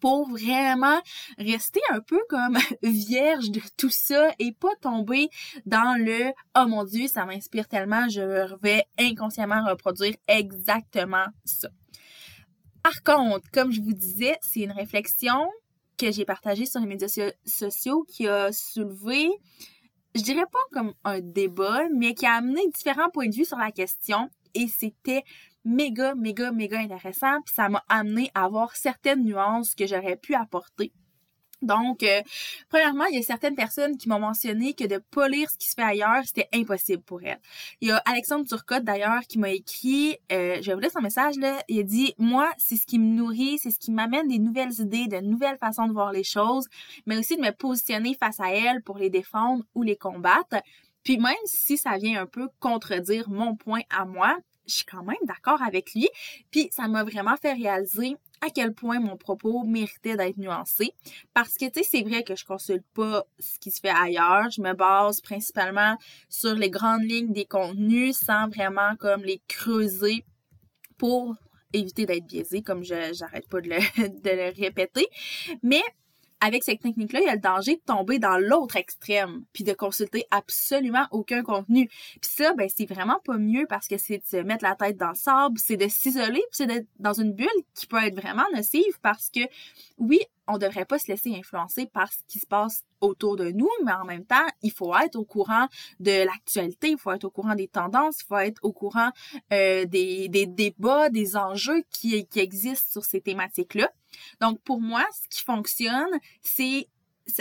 pour 0.00 0.28
vraiment 0.28 1.00
rester 1.38 1.80
un 1.90 2.00
peu 2.00 2.20
comme 2.28 2.58
vierge 2.82 3.50
de 3.50 3.60
tout 3.76 3.90
ça 3.90 4.30
et 4.38 4.52
pas 4.52 4.74
tomber 4.80 5.28
dans 5.64 5.98
le 5.98 6.32
oh 6.56 6.66
mon 6.66 6.84
dieu, 6.84 7.06
ça 7.06 7.24
m'inspire 7.24 7.68
tellement, 7.68 8.08
je 8.08 8.56
vais 8.62 8.84
inconsciemment 8.98 9.64
reproduire 9.64 10.14
exactement 10.28 11.26
ça. 11.44 11.68
Par 12.82 13.02
contre, 13.02 13.50
comme 13.50 13.72
je 13.72 13.80
vous 13.80 13.94
disais, 13.94 14.38
c'est 14.42 14.60
une 14.60 14.72
réflexion 14.72 15.48
que 15.98 16.12
j'ai 16.12 16.24
partagée 16.24 16.66
sur 16.66 16.80
les 16.80 16.86
médias 16.86 17.08
sociaux 17.44 18.04
qui 18.08 18.28
a 18.28 18.52
soulevé, 18.52 19.28
je 20.14 20.22
dirais 20.22 20.46
pas 20.52 20.58
comme 20.72 20.94
un 21.04 21.20
débat, 21.20 21.88
mais 21.94 22.14
qui 22.14 22.26
a 22.26 22.34
amené 22.34 22.60
différents 22.68 23.10
points 23.10 23.28
de 23.28 23.34
vue 23.34 23.44
sur 23.44 23.56
la 23.56 23.72
question 23.72 24.30
et 24.54 24.68
c'était 24.68 25.22
méga, 25.66 26.14
méga, 26.14 26.52
méga 26.52 26.78
intéressant. 26.78 27.42
Puis 27.44 27.54
ça 27.54 27.68
m'a 27.68 27.84
amené 27.88 28.30
à 28.34 28.48
voir 28.48 28.74
certaines 28.76 29.24
nuances 29.24 29.74
que 29.74 29.86
j'aurais 29.86 30.16
pu 30.16 30.34
apporter. 30.34 30.92
Donc, 31.62 32.02
euh, 32.02 32.20
premièrement, 32.68 33.06
il 33.06 33.16
y 33.16 33.18
a 33.18 33.22
certaines 33.22 33.54
personnes 33.54 33.96
qui 33.96 34.08
m'ont 34.08 34.18
mentionné 34.18 34.74
que 34.74 34.84
de 34.84 34.98
pas 34.98 35.26
ce 35.26 35.56
qui 35.56 35.68
se 35.68 35.74
fait 35.74 35.82
ailleurs, 35.82 36.22
c'était 36.24 36.48
impossible 36.54 37.02
pour 37.02 37.22
elles. 37.22 37.40
Il 37.80 37.88
y 37.88 37.92
a 37.92 37.96
Alexandre 38.04 38.46
Turcotte, 38.46 38.84
d'ailleurs, 38.84 39.22
qui 39.22 39.38
m'a 39.38 39.50
écrit, 39.50 40.18
euh, 40.32 40.58
je 40.60 40.72
vous 40.72 40.78
lire 40.78 40.90
son 40.90 41.00
message, 41.00 41.36
là, 41.38 41.62
il 41.68 41.80
a 41.80 41.82
dit, 41.82 42.14
moi, 42.18 42.52
c'est 42.58 42.76
ce 42.76 42.86
qui 42.86 42.98
me 42.98 43.16
nourrit, 43.16 43.58
c'est 43.58 43.70
ce 43.70 43.78
qui 43.78 43.90
m'amène 43.90 44.28
des 44.28 44.38
nouvelles 44.38 44.80
idées, 44.80 45.06
de 45.06 45.18
nouvelles 45.18 45.58
façons 45.58 45.86
de 45.86 45.92
voir 45.92 46.12
les 46.12 46.24
choses, 46.24 46.66
mais 47.06 47.16
aussi 47.16 47.36
de 47.36 47.42
me 47.42 47.52
positionner 47.52 48.14
face 48.14 48.38
à 48.38 48.52
elles 48.52 48.82
pour 48.82 48.98
les 48.98 49.10
défendre 49.10 49.64
ou 49.74 49.82
les 49.82 49.96
combattre. 49.96 50.56
Puis 51.02 51.18
même 51.18 51.34
si 51.44 51.78
ça 51.78 51.96
vient 51.96 52.20
un 52.20 52.26
peu 52.26 52.48
contredire 52.60 53.30
mon 53.30 53.56
point 53.56 53.82
à 53.90 54.04
moi, 54.04 54.36
je 54.66 54.74
suis 54.74 54.84
quand 54.84 55.02
même 55.02 55.16
d'accord 55.24 55.62
avec 55.62 55.94
lui. 55.94 56.08
Puis 56.50 56.68
ça 56.72 56.88
m'a 56.88 57.04
vraiment 57.04 57.36
fait 57.36 57.52
réaliser 57.52 58.16
à 58.40 58.50
quel 58.50 58.74
point 58.74 59.00
mon 59.00 59.16
propos 59.16 59.64
méritait 59.64 60.16
d'être 60.16 60.36
nuancé. 60.36 60.92
Parce 61.34 61.54
que, 61.54 61.66
tu 61.66 61.82
sais, 61.82 61.88
c'est 61.90 62.02
vrai 62.02 62.22
que 62.22 62.36
je 62.36 62.44
consulte 62.44 62.84
pas 62.94 63.24
ce 63.38 63.58
qui 63.58 63.70
se 63.70 63.80
fait 63.80 63.88
ailleurs. 63.90 64.50
Je 64.50 64.60
me 64.60 64.74
base 64.74 65.20
principalement 65.20 65.96
sur 66.28 66.54
les 66.54 66.70
grandes 66.70 67.04
lignes 67.04 67.32
des 67.32 67.46
contenus 67.46 68.16
sans 68.16 68.48
vraiment 68.48 68.96
comme 68.96 69.22
les 69.22 69.40
creuser 69.48 70.24
pour 70.98 71.36
éviter 71.72 72.06
d'être 72.06 72.26
biaisé, 72.26 72.62
comme 72.62 72.84
je 72.84 73.12
j'arrête 73.12 73.48
pas 73.48 73.60
de 73.60 73.68
le, 73.68 73.76
de 74.08 74.30
le 74.30 74.52
répéter. 74.54 75.06
Mais 75.62 75.82
avec 76.40 76.64
cette 76.64 76.80
technique-là, 76.80 77.20
il 77.20 77.26
y 77.26 77.28
a 77.28 77.34
le 77.34 77.40
danger 77.40 77.76
de 77.76 77.80
tomber 77.80 78.18
dans 78.18 78.36
l'autre 78.36 78.76
extrême, 78.76 79.44
puis 79.52 79.64
de 79.64 79.72
consulter 79.72 80.26
absolument 80.30 81.06
aucun 81.10 81.42
contenu. 81.42 81.88
Puis 81.88 82.30
ça, 82.30 82.52
ben 82.54 82.68
c'est 82.74 82.86
vraiment 82.86 83.20
pas 83.24 83.38
mieux 83.38 83.66
parce 83.68 83.88
que 83.88 83.96
c'est 83.96 84.18
de 84.18 84.24
se 84.24 84.36
mettre 84.36 84.64
la 84.64 84.74
tête 84.74 84.96
dans 84.96 85.10
le 85.10 85.14
sable, 85.14 85.58
c'est 85.58 85.76
de 85.76 85.88
s'isoler, 85.88 86.42
puis 86.50 86.52
c'est 86.52 86.66
d'être 86.66 86.86
dans 86.98 87.14
une 87.14 87.32
bulle 87.32 87.48
qui 87.74 87.86
peut 87.86 88.02
être 88.02 88.20
vraiment 88.20 88.44
nocive 88.54 89.00
parce 89.02 89.30
que 89.30 89.40
oui, 89.98 90.20
on 90.48 90.58
devrait 90.58 90.84
pas 90.84 90.98
se 90.98 91.08
laisser 91.08 91.34
influencer 91.34 91.86
par 91.86 92.12
ce 92.12 92.18
qui 92.28 92.38
se 92.38 92.46
passe 92.46 92.84
autour 93.00 93.36
de 93.36 93.50
nous, 93.50 93.68
mais 93.84 93.92
en 93.92 94.04
même 94.04 94.24
temps, 94.24 94.46
il 94.62 94.70
faut 94.70 94.94
être 94.96 95.16
au 95.16 95.24
courant 95.24 95.66
de 96.00 96.24
l'actualité, 96.24 96.90
il 96.90 96.98
faut 96.98 97.12
être 97.12 97.24
au 97.24 97.30
courant 97.30 97.54
des 97.54 97.68
tendances, 97.68 98.20
il 98.20 98.26
faut 98.26 98.38
être 98.38 98.60
au 98.62 98.72
courant 98.72 99.10
euh, 99.52 99.84
des, 99.86 100.28
des 100.28 100.46
débats, 100.46 101.10
des 101.10 101.36
enjeux 101.36 101.82
qui, 101.90 102.26
qui 102.26 102.40
existent 102.40 103.00
sur 103.00 103.04
ces 103.04 103.20
thématiques-là. 103.20 103.90
Donc, 104.40 104.60
pour 104.62 104.80
moi, 104.80 105.04
ce 105.12 105.28
qui 105.28 105.42
fonctionne, 105.42 106.10
c'est 106.42 106.88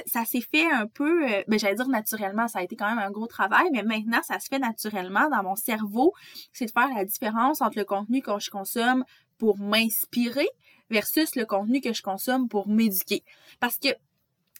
ça 0.08 0.26
s'est 0.26 0.42
fait 0.42 0.66
un 0.72 0.88
peu, 0.88 1.30
euh, 1.30 1.44
ben 1.48 1.60
j'allais 1.60 1.76
dire 1.76 1.88
naturellement, 1.88 2.48
ça 2.48 2.60
a 2.60 2.64
été 2.64 2.76
quand 2.76 2.90
même 2.90 3.00
un 3.00 3.12
gros 3.12 3.28
travail, 3.28 3.70
mais 3.72 3.84
maintenant 3.84 4.22
ça 4.24 4.40
se 4.40 4.48
fait 4.48 4.60
naturellement 4.60 5.30
dans 5.30 5.44
mon 5.44 5.56
cerveau, 5.56 6.14
c'est 6.54 6.66
de 6.66 6.72
faire 6.72 6.90
la 6.96 7.06
différence 7.06 7.62
entre 7.62 7.78
le 7.78 7.86
contenu 7.86 8.22
que 8.22 8.40
je 8.40 8.50
consomme 8.50 9.06
pour 9.38 9.60
m'inspirer 9.60 10.48
versus 10.90 11.36
le 11.36 11.46
contenu 11.46 11.82
que 11.82 11.94
je 11.94 12.02
consomme 12.02 12.48
pour 12.48 12.68
m'éduquer. 12.68 13.24
Parce 13.60 13.78
que 13.78 13.90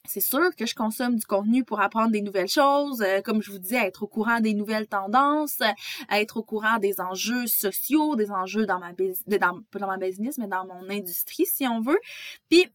c'est 0.08 0.22
sûr 0.22 0.56
que 0.56 0.66
je 0.66 0.76
consomme 0.76 1.16
du 1.16 1.26
contenu 1.26 1.64
pour 1.64 1.82
apprendre 1.82 2.12
des 2.12 2.22
nouvelles 2.22 2.48
choses, 2.48 3.02
euh, 3.02 3.22
comme 3.22 3.42
je 3.42 3.52
vous 3.52 3.60
disais, 3.60 3.78
être 3.78 4.04
au 4.04 4.08
courant 4.08 4.40
des 4.40 4.54
nouvelles 4.54 4.88
tendances, 4.88 5.60
être 6.12 6.38
au 6.38 6.44
courant 6.44 6.78
des 6.80 7.00
enjeux 7.00 7.48
sociaux, 7.48 8.16
des 8.16 8.32
enjeux 8.32 8.66
dans 8.66 8.80
ma 8.80 8.94
dans, 8.94 9.60
dans 9.80 9.88
ma 9.88 9.98
business, 9.98 10.38
mais 10.38 10.48
dans 10.48 10.66
mon 10.66 10.90
industrie, 10.90 11.46
si 11.46 11.68
on 11.68 11.82
veut. 11.82 12.00
Puis 12.50 12.66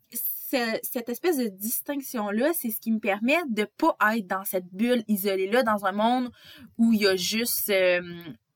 cette 0.83 1.09
espèce 1.09 1.37
de 1.37 1.47
distinction-là, 1.47 2.53
c'est 2.55 2.71
ce 2.71 2.81
qui 2.81 2.91
me 2.91 2.99
permet 2.99 3.39
de 3.49 3.65
pas 3.65 3.97
être 4.17 4.27
dans 4.27 4.45
cette 4.45 4.67
bulle 4.73 5.05
isolée-là, 5.09 5.63
dans 5.63 5.87
un 5.87 5.93
monde 5.93 6.31
où 6.79 6.93
il 6.93 7.03
y 7.03 7.07
a 7.07 7.17
juste, 7.17 7.71
euh, 7.71 8.01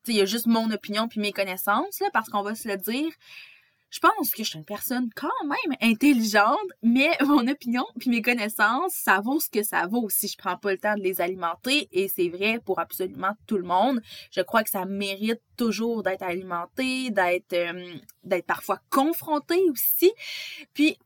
il 0.09 0.17
y 0.17 0.21
a 0.21 0.25
juste 0.25 0.47
mon 0.47 0.71
opinion 0.71 1.09
puis 1.09 1.21
mes 1.21 1.33
connaissances, 1.33 2.03
parce 2.13 2.29
qu'on 2.29 2.43
va 2.43 2.55
se 2.55 2.69
le 2.69 2.77
dire. 2.77 3.13
Je 3.95 4.01
pense 4.01 4.33
que 4.33 4.43
je 4.43 4.49
suis 4.49 4.59
une 4.59 4.65
personne 4.65 5.09
quand 5.15 5.29
même 5.45 5.77
intelligente, 5.81 6.59
mais 6.83 7.11
mon 7.25 7.47
opinion 7.47 7.85
puis 8.01 8.11
mes 8.11 8.23
connaissances, 8.23 8.93
ça 8.93 9.21
vaut 9.21 9.39
ce 9.39 9.49
que 9.49 9.63
ça 9.63 9.87
vaut 9.87 10.09
si 10.11 10.27
je 10.27 10.37
prends 10.37 10.57
pas 10.57 10.73
le 10.73 10.79
temps 10.79 10.97
de 10.97 11.01
les 11.01 11.21
alimenter 11.21 11.89
et 11.93 12.09
c'est 12.09 12.29
vrai 12.29 12.59
pour 12.59 12.81
absolument 12.81 13.37
tout 13.47 13.57
le 13.57 13.63
monde. 13.63 14.01
Je 14.33 14.41
crois 14.41 14.65
que 14.65 14.71
ça 14.71 14.85
mérite 14.85 15.41
toujours 15.57 16.03
d'être 16.03 16.25
alimenté, 16.25 17.11
d'être 17.11 17.53
euh, 17.53 17.95
d'être 18.25 18.47
parfois 18.47 18.81
confronté 18.91 19.61
aussi. 19.71 20.13
Puis 20.73 20.99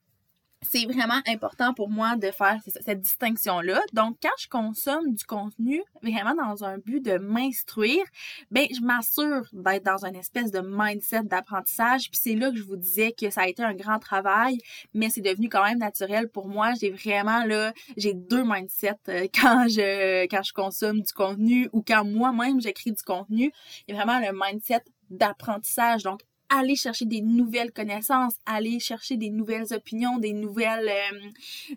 c'est 0.63 0.87
vraiment 0.87 1.21
important 1.29 1.73
pour 1.73 1.89
moi 1.89 2.17
de 2.17 2.31
faire 2.31 2.59
cette 2.65 3.01
distinction-là. 3.01 3.81
Donc, 3.93 4.17
quand 4.23 4.35
je 4.39 4.49
consomme 4.49 5.15
du 5.15 5.25
contenu 5.25 5.83
vraiment 6.03 6.35
dans 6.35 6.65
un 6.65 6.79
but 6.79 7.01
de 7.01 7.19
m'instruire, 7.19 8.05
ben, 8.51 8.67
je 8.75 8.81
m'assure 8.81 9.47
d'être 9.53 9.85
dans 9.85 10.05
une 10.05 10.17
espèce 10.17 10.51
de 10.51 10.61
mindset 10.61 11.23
d'apprentissage. 11.25 12.11
Puis 12.11 12.21
c'est 12.23 12.35
là 12.35 12.51
que 12.51 12.57
je 12.57 12.65
vous 12.65 12.77
disais 12.77 13.13
que 13.13 13.31
ça 13.31 13.43
a 13.43 13.49
été 13.49 13.63
un 13.63 13.75
grand 13.75 13.99
travail, 13.99 14.59
mais 14.95 15.11
c'est 15.11 15.21
devenu 15.21 15.49
quand 15.49 15.65
même 15.65 15.79
naturel 15.79 16.29
pour 16.29 16.49
moi. 16.49 16.73
J'ai 16.81 16.91
vraiment, 16.91 17.45
là, 17.45 17.73
j'ai 17.97 18.15
deux 18.15 18.43
mindsets 18.43 18.97
euh, 19.09 19.27
quand 19.35 19.67
je, 19.69 20.27
quand 20.27 20.43
je 20.43 20.53
consomme 20.53 21.01
du 21.03 21.13
contenu 21.13 21.69
ou 21.73 21.83
quand 21.87 22.05
moi-même 22.05 22.61
j'écris 22.61 22.93
du 22.93 23.03
contenu. 23.03 23.53
Il 23.87 23.95
y 23.95 23.99
a 23.99 24.03
vraiment 24.03 24.19
le 24.19 24.33
mindset 24.33 24.83
d'apprentissage. 25.11 26.03
Donc, 26.03 26.21
aller 26.49 26.77
chercher 26.77 27.05
des 27.05 27.21
nouvelles 27.21 27.73
connaissances, 27.73 28.35
aller 28.47 28.81
chercher 28.81 29.17
des 29.17 29.31
nouvelles 29.31 29.73
opinions, 29.73 30.19
des 30.19 30.33
nouvelles, 30.33 30.89
euh, 30.89 31.19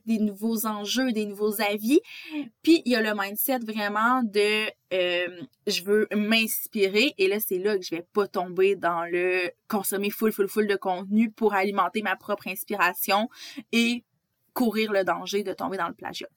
des 0.05 0.19
nouveaux 0.19 0.65
enjeux, 0.65 1.11
des 1.11 1.25
nouveaux 1.25 1.61
avis. 1.61 1.99
Puis 2.63 2.81
il 2.85 2.91
y 2.91 2.95
a 2.95 3.01
le 3.01 3.13
mindset 3.13 3.59
vraiment 3.59 4.23
de 4.23 4.67
euh, 4.93 5.41
je 5.67 5.83
veux 5.83 6.07
m'inspirer 6.15 7.13
et 7.17 7.27
là 7.27 7.39
c'est 7.39 7.59
là 7.59 7.77
que 7.77 7.83
je 7.83 7.91
vais 7.91 8.05
pas 8.13 8.27
tomber 8.27 8.75
dans 8.75 9.03
le 9.05 9.51
consommer 9.67 10.09
full 10.09 10.31
full 10.31 10.47
full 10.47 10.67
de 10.67 10.75
contenu 10.75 11.31
pour 11.31 11.53
alimenter 11.53 12.01
ma 12.01 12.15
propre 12.15 12.47
inspiration 12.47 13.29
et 13.71 14.03
courir 14.53 14.91
le 14.91 15.03
danger 15.03 15.43
de 15.43 15.53
tomber 15.53 15.77
dans 15.77 15.87
le 15.87 15.93
plagiat. 15.93 16.27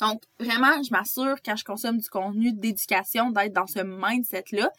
Donc, 0.00 0.22
vraiment, 0.38 0.82
je 0.82 0.90
m'assure 0.90 1.36
quand 1.44 1.56
je 1.56 1.64
consomme 1.64 1.98
du 1.98 2.08
contenu 2.08 2.52
d'éducation 2.52 3.30
d'être 3.30 3.52
dans 3.52 3.66
ce 3.66 3.80
mindset-là. 3.80 4.70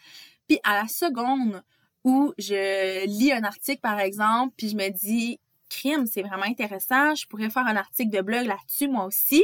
Puis 0.48 0.60
à 0.64 0.82
la 0.82 0.88
seconde 0.88 1.64
où 2.08 2.34
je 2.38 3.06
lis 3.06 3.34
un 3.34 3.44
article, 3.44 3.82
par 3.82 4.00
exemple, 4.00 4.54
puis 4.56 4.70
je 4.70 4.78
me 4.78 4.88
dis, 4.88 5.42
crime, 5.70 6.06
c'est 6.08 6.22
vraiment 6.22 6.46
intéressant, 6.46 7.14
je 7.16 7.28
pourrais 7.28 7.50
faire 7.50 7.68
un 7.68 7.76
article 7.76 8.16
de 8.16 8.22
blog 8.22 8.46
là-dessus, 8.46 8.88
moi 8.88 9.04
aussi. 9.04 9.44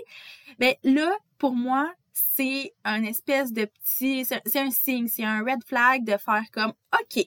Ben 0.60 0.74
là, 0.82 1.14
pour 1.38 1.56
moi, 1.56 1.94
c'est 2.14 2.74
un 2.86 3.04
espèce 3.04 3.52
de 3.52 3.66
petit, 3.66 4.24
c'est 4.24 4.60
un 4.60 4.72
signe, 4.72 5.10
c'est 5.10 5.26
un 5.26 5.44
red 5.44 5.62
flag 5.66 6.06
de 6.06 6.16
faire 6.16 6.46
comme, 6.54 6.72
OK, 6.94 7.26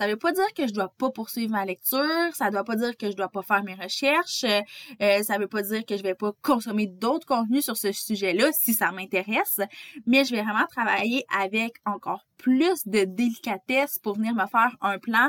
ça 0.00 0.06
veut 0.06 0.16
pas 0.16 0.32
dire 0.32 0.54
que 0.56 0.66
je 0.66 0.72
dois 0.72 0.88
pas 0.96 1.10
poursuivre 1.10 1.52
ma 1.52 1.66
lecture, 1.66 2.34
ça 2.34 2.50
doit 2.50 2.64
pas 2.64 2.74
dire 2.74 2.96
que 2.96 3.10
je 3.10 3.16
dois 3.16 3.28
pas 3.28 3.42
faire 3.42 3.62
mes 3.62 3.74
recherches, 3.74 4.46
euh, 5.02 5.22
ça 5.22 5.36
veut 5.36 5.46
pas 5.46 5.60
dire 5.60 5.84
que 5.84 5.94
je 5.98 6.02
vais 6.02 6.14
pas 6.14 6.32
consommer 6.40 6.86
d'autres 6.86 7.26
contenus 7.26 7.64
sur 7.64 7.76
ce 7.76 7.92
sujet-là 7.92 8.50
si 8.52 8.72
ça 8.72 8.92
m'intéresse, 8.92 9.60
mais 10.06 10.24
je 10.24 10.34
vais 10.34 10.40
vraiment 10.40 10.64
travailler 10.70 11.26
avec 11.38 11.74
encore 11.84 12.26
plus 12.38 12.86
de 12.86 13.04
délicatesse 13.04 13.98
pour 13.98 14.14
venir 14.14 14.34
me 14.34 14.46
faire 14.46 14.74
un 14.80 14.98
plan 14.98 15.28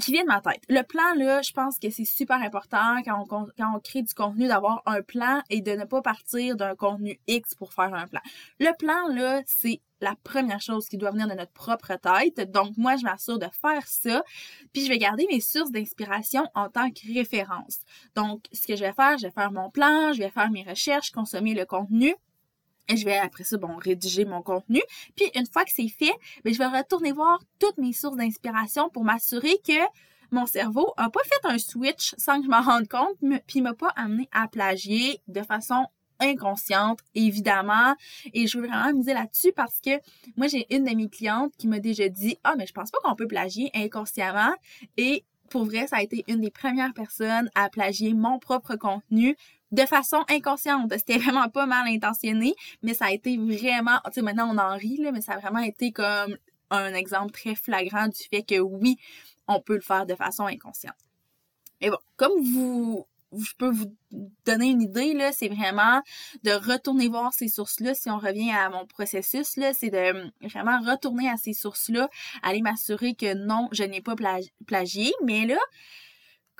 qui 0.00 0.12
vient 0.12 0.22
de 0.22 0.28
ma 0.28 0.40
tête. 0.40 0.62
Le 0.70 0.80
plan, 0.80 1.14
là, 1.16 1.42
je 1.42 1.52
pense 1.52 1.78
que 1.78 1.90
c'est 1.90 2.06
super 2.06 2.36
important 2.36 3.02
quand 3.04 3.20
on, 3.20 3.26
quand 3.26 3.76
on 3.76 3.80
crée 3.80 4.00
du 4.00 4.14
contenu 4.14 4.48
d'avoir 4.48 4.80
un 4.86 5.02
plan 5.02 5.42
et 5.50 5.60
de 5.60 5.72
ne 5.72 5.84
pas 5.84 6.00
partir 6.00 6.56
d'un 6.56 6.74
contenu 6.74 7.20
X 7.26 7.54
pour 7.54 7.74
faire 7.74 7.92
un 7.92 8.06
plan. 8.06 8.20
Le 8.58 8.74
plan, 8.78 9.14
là, 9.14 9.42
c'est 9.44 9.82
la 10.00 10.14
première 10.24 10.60
chose 10.60 10.88
qui 10.88 10.96
doit 10.96 11.10
venir 11.10 11.28
de 11.28 11.34
notre 11.34 11.52
propre 11.52 11.94
tête. 11.96 12.50
Donc, 12.50 12.76
moi, 12.76 12.96
je 12.96 13.04
m'assure 13.04 13.38
de 13.38 13.48
faire 13.60 13.86
ça. 13.86 14.22
Puis, 14.72 14.84
je 14.84 14.88
vais 14.88 14.98
garder 14.98 15.26
mes 15.30 15.40
sources 15.40 15.70
d'inspiration 15.70 16.46
en 16.54 16.68
tant 16.68 16.90
que 16.90 17.12
référence. 17.12 17.80
Donc, 18.14 18.44
ce 18.52 18.66
que 18.66 18.76
je 18.76 18.84
vais 18.84 18.92
faire, 18.92 19.18
je 19.18 19.26
vais 19.26 19.32
faire 19.32 19.52
mon 19.52 19.70
plan, 19.70 20.12
je 20.12 20.18
vais 20.18 20.30
faire 20.30 20.50
mes 20.50 20.62
recherches, 20.62 21.10
consommer 21.10 21.54
le 21.54 21.64
contenu. 21.64 22.14
Et 22.88 22.96
je 22.96 23.04
vais 23.04 23.16
après 23.16 23.44
ça, 23.44 23.56
bon, 23.56 23.76
rédiger 23.76 24.24
mon 24.24 24.42
contenu. 24.42 24.82
Puis 25.14 25.26
une 25.36 25.46
fois 25.46 25.64
que 25.64 25.70
c'est 25.72 25.88
fait, 25.88 26.12
ben, 26.44 26.52
je 26.52 26.58
vais 26.58 26.66
retourner 26.66 27.12
voir 27.12 27.38
toutes 27.60 27.78
mes 27.78 27.92
sources 27.92 28.16
d'inspiration 28.16 28.88
pour 28.88 29.04
m'assurer 29.04 29.60
que 29.64 29.80
mon 30.32 30.46
cerveau 30.46 30.92
a 30.96 31.08
pas 31.08 31.20
fait 31.24 31.48
un 31.48 31.58
switch 31.58 32.14
sans 32.18 32.38
que 32.38 32.46
je 32.46 32.50
m'en 32.50 32.62
rende 32.62 32.88
compte, 32.88 33.16
puis 33.46 33.60
m'a 33.60 33.74
pas 33.74 33.92
amené 33.96 34.28
à 34.32 34.48
plagier 34.48 35.20
de 35.28 35.42
façon 35.42 35.86
inconsciente, 36.20 37.00
évidemment. 37.14 37.94
Et 38.32 38.46
je 38.46 38.58
veux 38.58 38.66
vraiment 38.66 38.92
miser 38.92 39.14
là-dessus 39.14 39.52
parce 39.52 39.80
que 39.80 39.90
moi, 40.36 40.46
j'ai 40.46 40.66
une 40.74 40.84
de 40.84 40.94
mes 40.94 41.08
clientes 41.08 41.52
qui 41.58 41.66
m'a 41.66 41.80
déjà 41.80 42.08
dit, 42.08 42.38
ah, 42.44 42.54
mais 42.56 42.66
je 42.66 42.72
pense 42.72 42.90
pas 42.90 42.98
qu'on 43.02 43.16
peut 43.16 43.26
plagier 43.26 43.70
inconsciemment. 43.74 44.54
Et 44.96 45.24
pour 45.50 45.64
vrai, 45.64 45.86
ça 45.86 45.96
a 45.96 46.02
été 46.02 46.24
une 46.28 46.40
des 46.40 46.50
premières 46.50 46.94
personnes 46.94 47.50
à 47.54 47.68
plagier 47.68 48.14
mon 48.14 48.38
propre 48.38 48.76
contenu 48.76 49.36
de 49.72 49.84
façon 49.86 50.24
inconsciente. 50.28 50.92
C'était 50.96 51.18
vraiment 51.18 51.48
pas 51.48 51.66
mal 51.66 51.86
intentionné, 51.88 52.54
mais 52.82 52.94
ça 52.94 53.06
a 53.06 53.12
été 53.12 53.36
vraiment, 53.36 53.98
tu 54.06 54.12
sais, 54.14 54.22
maintenant 54.22 54.52
on 54.52 54.58
en 54.58 54.76
rit, 54.76 54.98
là, 54.98 55.12
mais 55.12 55.20
ça 55.20 55.34
a 55.34 55.38
vraiment 55.38 55.60
été 55.60 55.92
comme 55.92 56.36
un 56.70 56.94
exemple 56.94 57.32
très 57.32 57.54
flagrant 57.54 58.08
du 58.08 58.22
fait 58.30 58.42
que 58.42 58.58
oui, 58.58 58.96
on 59.48 59.60
peut 59.60 59.74
le 59.74 59.80
faire 59.80 60.06
de 60.06 60.14
façon 60.14 60.46
inconsciente. 60.46 60.94
Mais 61.80 61.90
bon, 61.90 61.98
comme 62.16 62.40
vous, 62.42 63.06
je 63.36 63.52
peux 63.58 63.70
vous 63.70 63.96
donner 64.44 64.70
une 64.70 64.82
idée, 64.82 65.14
là, 65.14 65.32
c'est 65.32 65.48
vraiment 65.48 66.02
de 66.42 66.50
retourner 66.50 67.08
voir 67.08 67.32
ces 67.32 67.48
sources-là. 67.48 67.94
Si 67.94 68.10
on 68.10 68.18
revient 68.18 68.50
à 68.50 68.70
mon 68.70 68.86
processus, 68.86 69.56
là, 69.56 69.72
c'est 69.72 69.90
de 69.90 70.30
vraiment 70.48 70.80
retourner 70.80 71.28
à 71.28 71.36
ces 71.36 71.52
sources-là, 71.52 72.08
aller 72.42 72.62
m'assurer 72.62 73.14
que 73.14 73.34
non, 73.34 73.68
je 73.72 73.84
n'ai 73.84 74.00
pas 74.00 74.16
plagié, 74.66 75.12
mais 75.24 75.46
là, 75.46 75.58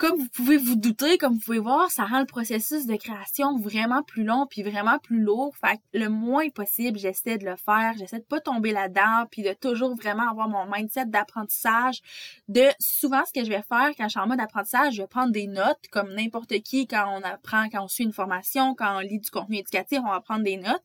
comme 0.01 0.17
vous 0.17 0.29
pouvez 0.29 0.57
vous 0.57 0.75
douter, 0.75 1.19
comme 1.19 1.35
vous 1.35 1.39
pouvez 1.41 1.59
voir, 1.59 1.91
ça 1.91 2.05
rend 2.05 2.21
le 2.21 2.25
processus 2.25 2.87
de 2.87 2.95
création 2.95 3.59
vraiment 3.59 4.01
plus 4.01 4.23
long 4.23 4.47
puis 4.49 4.63
vraiment 4.63 4.97
plus 4.97 5.19
lourd. 5.19 5.55
Fait 5.55 5.77
que 5.77 5.99
le 5.99 6.09
moins 6.09 6.49
possible, 6.49 6.97
j'essaie 6.97 7.37
de 7.37 7.45
le 7.45 7.55
faire, 7.55 7.93
j'essaie 7.99 8.17
de 8.17 8.23
pas 8.23 8.39
tomber 8.39 8.71
là-dedans 8.71 9.27
puis 9.29 9.43
de 9.43 9.53
toujours 9.53 9.95
vraiment 9.95 10.27
avoir 10.27 10.49
mon 10.49 10.65
mindset 10.65 11.05
d'apprentissage. 11.05 12.01
De 12.47 12.63
souvent 12.79 13.21
ce 13.27 13.31
que 13.31 13.45
je 13.45 13.51
vais 13.51 13.61
faire 13.61 13.91
quand 13.95 14.05
je 14.05 14.09
suis 14.09 14.19
en 14.19 14.25
mode 14.25 14.39
apprentissage, 14.39 14.95
je 14.95 15.03
vais 15.03 15.07
prendre 15.07 15.31
des 15.31 15.45
notes 15.45 15.87
comme 15.91 16.11
n'importe 16.15 16.59
qui 16.63 16.87
quand 16.87 17.05
on 17.15 17.21
apprend, 17.21 17.69
quand 17.69 17.83
on 17.83 17.87
suit 17.87 18.05
une 18.05 18.11
formation, 18.11 18.73
quand 18.73 18.97
on 18.97 19.01
lit 19.01 19.19
du 19.19 19.29
contenu 19.29 19.57
éducatif, 19.57 19.99
on 20.03 20.09
va 20.09 20.19
prendre 20.19 20.43
des 20.43 20.57
notes. 20.57 20.81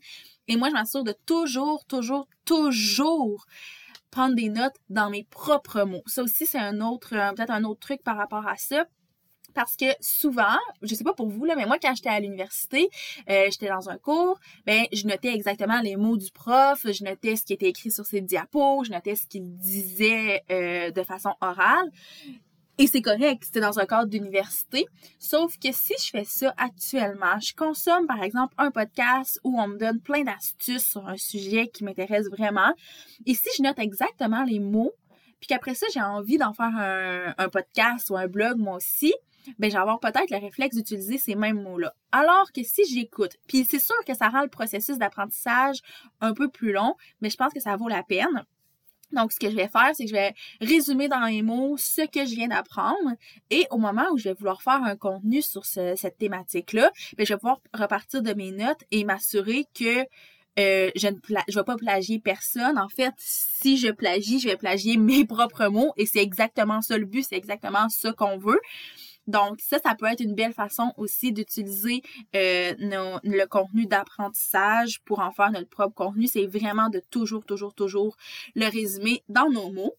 Et 0.46 0.58
moi, 0.58 0.68
je 0.68 0.74
m'assure 0.74 1.04
de 1.04 1.14
toujours, 1.24 1.86
toujours, 1.86 2.28
toujours 2.44 3.46
prendre 4.10 4.34
des 4.34 4.50
notes 4.50 4.76
dans 4.90 5.08
mes 5.08 5.24
propres 5.24 5.84
mots. 5.84 6.02
Ça 6.06 6.22
aussi, 6.22 6.44
c'est 6.44 6.58
un 6.58 6.82
autre, 6.82 7.14
euh, 7.14 7.32
peut-être 7.32 7.50
un 7.50 7.64
autre 7.64 7.80
truc 7.80 8.02
par 8.02 8.18
rapport 8.18 8.46
à 8.46 8.56
ça 8.56 8.84
parce 9.56 9.74
que 9.74 9.86
souvent, 10.00 10.58
je 10.82 10.94
sais 10.94 11.02
pas 11.02 11.14
pour 11.14 11.28
vous 11.28 11.46
là, 11.46 11.56
mais 11.56 11.64
moi 11.64 11.78
quand 11.80 11.94
j'étais 11.96 12.10
à 12.10 12.20
l'université, 12.20 12.88
euh, 13.30 13.46
j'étais 13.50 13.68
dans 13.68 13.88
un 13.88 13.96
cours, 13.96 14.38
ben 14.66 14.84
je 14.92 15.06
notais 15.06 15.34
exactement 15.34 15.80
les 15.80 15.96
mots 15.96 16.18
du 16.18 16.30
prof, 16.30 16.80
je 16.84 17.02
notais 17.02 17.36
ce 17.36 17.42
qui 17.42 17.54
était 17.54 17.70
écrit 17.70 17.90
sur 17.90 18.04
ses 18.04 18.20
diapos, 18.20 18.84
je 18.84 18.92
notais 18.92 19.16
ce 19.16 19.26
qu'il 19.26 19.56
disait 19.56 20.44
euh, 20.52 20.90
de 20.90 21.02
façon 21.02 21.34
orale. 21.40 21.90
Et 22.78 22.86
c'est 22.86 23.00
correct, 23.00 23.44
c'était 23.44 23.60
dans 23.60 23.78
un 23.78 23.86
cadre 23.86 24.10
d'université. 24.10 24.84
Sauf 25.18 25.58
que 25.58 25.72
si 25.72 25.94
je 25.98 26.10
fais 26.10 26.24
ça 26.24 26.52
actuellement, 26.58 27.40
je 27.40 27.54
consomme 27.54 28.06
par 28.06 28.22
exemple 28.22 28.54
un 28.58 28.70
podcast 28.70 29.40
où 29.42 29.58
on 29.58 29.68
me 29.68 29.78
donne 29.78 30.02
plein 30.02 30.22
d'astuces 30.22 30.84
sur 30.84 31.08
un 31.08 31.16
sujet 31.16 31.68
qui 31.68 31.84
m'intéresse 31.84 32.28
vraiment. 32.28 32.74
Et 33.24 33.32
si 33.32 33.48
je 33.56 33.62
note 33.62 33.78
exactement 33.78 34.44
les 34.44 34.60
mots, 34.60 34.92
puis 35.38 35.48
qu'après 35.48 35.74
ça, 35.74 35.86
j'ai 35.92 36.02
envie 36.02 36.38
d'en 36.38 36.52
faire 36.52 36.74
un, 36.76 37.34
un, 37.36 37.48
podcast 37.48 38.10
ou 38.10 38.16
un 38.16 38.26
blog 38.26 38.58
moi 38.58 38.76
aussi, 38.76 39.14
ben, 39.58 39.70
j'ai 39.70 39.76
avoir 39.76 40.00
peut-être 40.00 40.30
le 40.30 40.38
réflexe 40.38 40.76
d'utiliser 40.76 41.18
ces 41.18 41.34
mêmes 41.34 41.62
mots-là. 41.62 41.94
Alors 42.12 42.52
que 42.52 42.62
si 42.62 42.84
j'écoute, 42.84 43.36
puis 43.46 43.66
c'est 43.68 43.78
sûr 43.78 43.96
que 44.06 44.14
ça 44.14 44.28
rend 44.28 44.42
le 44.42 44.48
processus 44.48 44.98
d'apprentissage 44.98 45.78
un 46.20 46.34
peu 46.34 46.48
plus 46.48 46.72
long, 46.72 46.94
mais 47.20 47.30
je 47.30 47.36
pense 47.36 47.52
que 47.52 47.60
ça 47.60 47.76
vaut 47.76 47.88
la 47.88 48.02
peine. 48.02 48.44
Donc, 49.12 49.32
ce 49.32 49.38
que 49.38 49.48
je 49.50 49.56
vais 49.56 49.68
faire, 49.68 49.90
c'est 49.94 50.04
que 50.04 50.10
je 50.10 50.14
vais 50.14 50.34
résumer 50.60 51.08
dans 51.08 51.20
mes 51.20 51.42
mots 51.42 51.76
ce 51.76 52.02
que 52.02 52.26
je 52.26 52.34
viens 52.34 52.48
d'apprendre 52.48 53.12
et 53.50 53.66
au 53.70 53.78
moment 53.78 54.04
où 54.12 54.18
je 54.18 54.24
vais 54.24 54.34
vouloir 54.34 54.62
faire 54.62 54.82
un 54.82 54.96
contenu 54.96 55.42
sur 55.42 55.64
cette 55.64 56.18
thématique-là, 56.18 56.90
ben, 57.16 57.24
je 57.24 57.32
vais 57.32 57.38
pouvoir 57.38 57.60
repartir 57.72 58.22
de 58.22 58.32
mes 58.34 58.50
notes 58.50 58.82
et 58.90 59.04
m'assurer 59.04 59.66
que 59.74 60.00
euh, 60.58 60.90
je 60.96 61.08
ne 61.08 61.16
je 61.48 61.58
vais 61.58 61.64
pas 61.64 61.76
plagier 61.76 62.18
personne. 62.18 62.78
En 62.78 62.88
fait, 62.88 63.12
si 63.18 63.76
je 63.76 63.88
plagie, 63.88 64.40
je 64.40 64.48
vais 64.48 64.56
plagier 64.56 64.96
mes 64.96 65.24
propres 65.26 65.66
mots 65.68 65.92
et 65.96 66.06
c'est 66.06 66.22
exactement 66.22 66.82
ça 66.82 66.98
le 66.98 67.04
but, 67.04 67.24
c'est 67.28 67.36
exactement 67.36 67.88
ça 67.88 68.12
qu'on 68.12 68.38
veut. 68.38 68.60
Donc 69.26 69.60
ça, 69.60 69.78
ça 69.78 69.94
peut 69.94 70.06
être 70.06 70.20
une 70.20 70.34
belle 70.34 70.52
façon 70.52 70.92
aussi 70.96 71.32
d'utiliser 71.32 72.02
euh, 72.34 72.74
le 72.78 73.44
contenu 73.46 73.86
d'apprentissage 73.86 75.00
pour 75.04 75.20
en 75.20 75.32
faire 75.32 75.50
notre 75.50 75.68
propre 75.68 75.94
contenu. 75.94 76.26
C'est 76.26 76.46
vraiment 76.46 76.88
de 76.88 77.00
toujours, 77.10 77.44
toujours, 77.44 77.74
toujours 77.74 78.16
le 78.54 78.66
résumer 78.66 79.22
dans 79.28 79.50
nos 79.50 79.70
mots. 79.70 79.94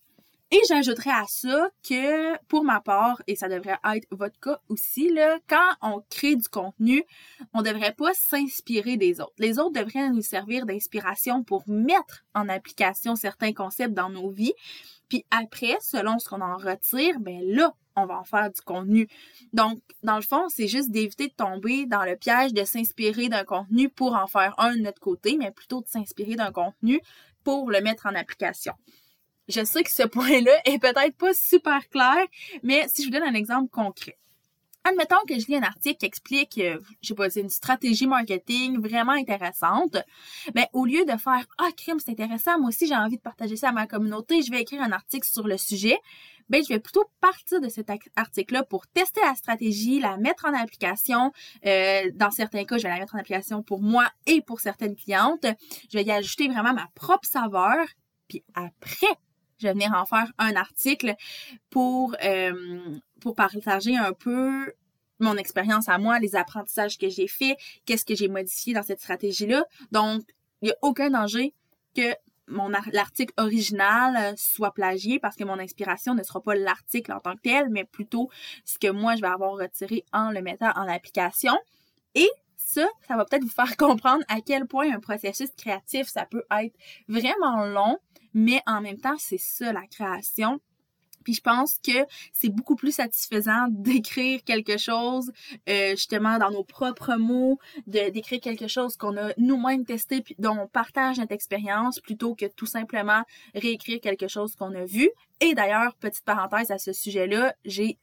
Et 0.50 0.62
j'ajouterais 0.70 1.12
à 1.12 1.26
ça 1.28 1.70
que 1.84 2.38
pour 2.46 2.64
ma 2.64 2.80
part, 2.80 3.22
et 3.28 3.36
ça 3.36 3.50
devrait 3.50 3.80
être 3.94 4.08
votre 4.12 4.40
cas 4.40 4.62
aussi, 4.70 5.10
là, 5.10 5.40
quand 5.50 5.74
on 5.82 6.02
crée 6.10 6.38
du 6.38 6.48
contenu, 6.48 7.04
on 7.54 7.60
ne 7.60 7.66
devrait 7.66 7.92
pas 7.92 8.14
s'inspirer 8.14 8.96
des 8.96 9.20
autres. 9.20 9.34
Les 9.40 9.60
autres 9.60 9.74
devraient 9.74 10.10
nous 10.10 10.22
servir 10.22 10.66
d'inspiration 10.66 11.44
pour 11.44 11.68
mettre 11.68 12.24
en 12.34 12.48
application 12.48 13.18
certains 13.18 13.52
concepts 13.52 13.94
dans 13.94 14.10
nos 14.10 14.30
vies. 14.30 14.54
Puis 15.10 15.26
après, 15.32 15.76
selon 15.82 16.18
ce 16.18 16.30
qu'on 16.30 16.42
en 16.42 16.56
retire, 16.56 17.20
ben 17.20 17.42
là, 17.44 17.74
on 17.98 18.06
va 18.06 18.20
en 18.20 18.24
faire 18.24 18.50
du 18.52 18.62
contenu. 18.62 19.10
Donc, 19.54 19.82
dans 20.04 20.16
le 20.16 20.22
fond, 20.22 20.48
c'est 20.50 20.68
juste 20.68 20.92
d'éviter 20.92 21.28
de 21.28 21.34
tomber 21.34 21.86
dans 21.86 22.04
le 22.04 22.16
piège 22.16 22.54
de 22.54 22.64
s'inspirer 22.64 23.28
d'un 23.28 23.44
contenu 23.44 23.90
pour 23.90 24.14
en 24.14 24.28
faire 24.28 24.54
un 24.60 24.76
de 24.76 24.82
notre 24.82 25.02
côté, 25.02 25.36
mais 25.38 25.52
plutôt 25.52 25.82
de 25.82 25.88
s'inspirer 25.88 26.36
d'un 26.36 26.52
contenu 26.52 27.02
pour 27.44 27.70
le 27.72 27.82
mettre 27.82 28.06
en 28.06 28.16
application. 28.16 28.74
Je 29.50 29.64
sais 29.66 29.84
que 29.84 29.92
ce 29.92 30.04
point-là 30.08 30.54
est 30.66 30.80
peut-être 30.80 31.18
pas 31.18 31.34
super 31.34 31.90
clair, 31.90 32.26
mais 32.64 32.86
si 32.88 33.02
je 33.02 33.08
vous 33.08 33.14
donne 33.14 33.28
un 33.28 33.34
exemple 33.34 33.70
concret. 33.70 34.18
Admettons 34.90 35.18
que 35.28 35.38
je 35.38 35.48
lis 35.48 35.58
un 35.58 35.64
article 35.64 35.98
qui 35.98 36.06
explique, 36.06 36.58
euh, 36.60 36.80
je 37.02 37.10
sais 37.10 37.14
pas, 37.14 37.30
c'est 37.30 37.42
une 37.42 37.50
stratégie 37.50 38.08
marketing 38.08 38.80
vraiment 38.80 39.12
intéressante. 39.12 39.98
Mais 40.56 40.62
ben, 40.62 40.68
au 40.72 40.86
lieu 40.86 41.04
de 41.04 41.18
faire 41.18 41.46
ah 41.58 41.70
crime 41.76 42.00
c'est 42.00 42.12
intéressant, 42.12 42.58
moi 42.58 42.70
aussi 42.70 42.88
j'ai 42.88 42.96
envie 42.96 43.18
de 43.18 43.22
partager 43.22 43.58
ça 43.58 43.70
à 43.70 43.72
ma 43.74 43.86
communauté, 43.86 44.42
je 44.42 44.50
vais 44.50 44.62
écrire 44.62 44.82
un 44.82 44.94
article 44.94 45.28
sur 45.28 45.46
le 45.46 45.58
sujet. 45.58 45.98
Ben 46.48 46.64
je 46.64 46.70
vais 46.70 46.80
plutôt 46.80 47.04
partir 47.20 47.60
de 47.60 47.68
cet 47.68 47.92
article-là 48.16 48.64
pour 48.64 48.88
tester 48.88 49.20
la 49.20 49.36
stratégie, 49.36 50.00
la 50.00 50.16
mettre 50.16 50.46
en 50.46 50.54
application. 50.54 51.34
Euh, 51.66 52.10
dans 52.16 52.32
certains 52.32 52.64
cas, 52.64 52.78
je 52.78 52.84
vais 52.84 52.90
la 52.90 53.00
mettre 53.00 53.16
en 53.16 53.20
application 53.20 53.64
pour 53.64 53.82
moi 53.82 54.10
et 54.26 54.42
pour 54.42 54.62
certaines 54.62 54.96
clientes. 54.96 55.46
Je 55.92 55.98
vais 55.98 56.06
y 56.06 56.12
ajouter 56.12 56.48
vraiment 56.48 56.74
ma 56.74 56.88
propre 56.96 57.28
saveur. 57.28 57.86
Puis 58.30 58.42
après, 58.54 59.08
je 59.60 59.68
vais 59.68 59.74
venir 59.74 59.94
en 59.94 60.06
faire 60.06 60.32
un 60.38 60.56
article 60.56 61.16
pour, 61.70 62.16
euh, 62.24 63.00
pour 63.20 63.36
partager 63.36 63.96
un 63.98 64.14
peu 64.14 64.74
mon 65.20 65.36
expérience 65.36 65.90
à 65.90 65.98
moi, 65.98 66.20
les 66.20 66.36
apprentissages 66.36 66.98
que 66.98 67.10
j'ai 67.10 67.28
faits, 67.28 67.58
qu'est-ce 67.86 68.06
que 68.06 68.16
j'ai 68.16 68.28
modifié 68.28 68.74
dans 68.74 68.84
cette 68.84 69.00
stratégie-là. 69.00 69.66
Donc, 69.92 70.24
il 70.62 70.66
n'y 70.66 70.72
a 70.72 70.76
aucun 70.82 71.10
danger 71.10 71.54
que 71.96 72.14
mon 72.48 72.70
l'article 72.70 73.34
original 73.38 74.34
soit 74.38 74.74
plagié 74.74 75.20
parce 75.20 75.36
que 75.36 75.44
mon 75.44 75.60
inspiration 75.60 76.16
ne 76.16 76.24
sera 76.24 76.42
pas 76.42 76.56
l'article 76.56 77.12
en 77.12 77.20
tant 77.20 77.36
que 77.36 77.42
tel, 77.42 77.70
mais 77.70 77.84
plutôt 77.84 78.30
ce 78.64 78.78
que 78.80 78.90
moi 78.90 79.16
je 79.16 79.22
vais 79.22 79.28
avoir 79.28 79.54
retiré 79.54 80.06
en 80.14 80.32
le 80.32 80.42
mettant 80.42 80.72
en 80.76 80.88
application. 80.88 81.54
Et 82.16 82.30
ça, 82.56 82.88
ça 83.08 83.16
va 83.16 83.26
peut-être 83.26 83.44
vous 83.44 83.50
faire 83.50 83.76
comprendre 83.78 84.24
à 84.30 84.42
quel 84.42 84.66
point 84.66 84.94
un 84.94 85.00
processus 85.00 85.50
créatif, 85.58 86.08
ça 86.08 86.26
peut 86.26 86.44
être 86.60 86.76
vraiment 87.08 87.66
long, 87.66 88.00
mais 88.38 88.62
en 88.68 88.82
même 88.82 89.00
temps, 89.00 89.18
c'est 89.18 89.40
ça 89.40 89.74
la 89.74 89.88
création. 89.88 90.60
Puis 91.24 91.34
je 91.34 91.42
pense 91.42 91.80
que 91.80 92.06
c'est 92.32 92.50
beaucoup 92.50 92.76
plus 92.76 92.92
satisfaisant 92.92 93.68
d'écrire 93.70 94.44
quelque 94.44 94.78
chose 94.78 95.32
euh, 95.68 95.90
justement 95.92 96.38
dans 96.38 96.52
nos 96.52 96.64
propres 96.64 97.16
mots, 97.16 97.58
d'écrire 97.88 98.40
quelque 98.40 98.68
chose 98.68 98.96
qu'on 98.96 99.18
a 99.18 99.34
nous-mêmes 99.40 99.86
testé 99.86 100.22
puis 100.22 100.36
dont 100.38 100.56
on 100.56 100.68
partage 100.68 101.18
notre 101.18 101.34
expérience 101.34 102.00
plutôt 102.00 102.36
que 102.36 102.46
tout 102.46 102.68
simplement 102.68 103.24
réécrire 103.56 104.00
quelque 104.02 104.28
chose 104.28 104.56
qu'on 104.56 104.76
a 104.76 104.86
vu. 104.86 105.10
Et 105.42 105.56
d'ailleurs, 105.56 105.96
petite 105.96 106.24
parenthèse 106.24 106.70
à 106.70 106.78
ce 106.78 106.94
sujet-là, 106.94 107.56
j'ai 107.66 107.98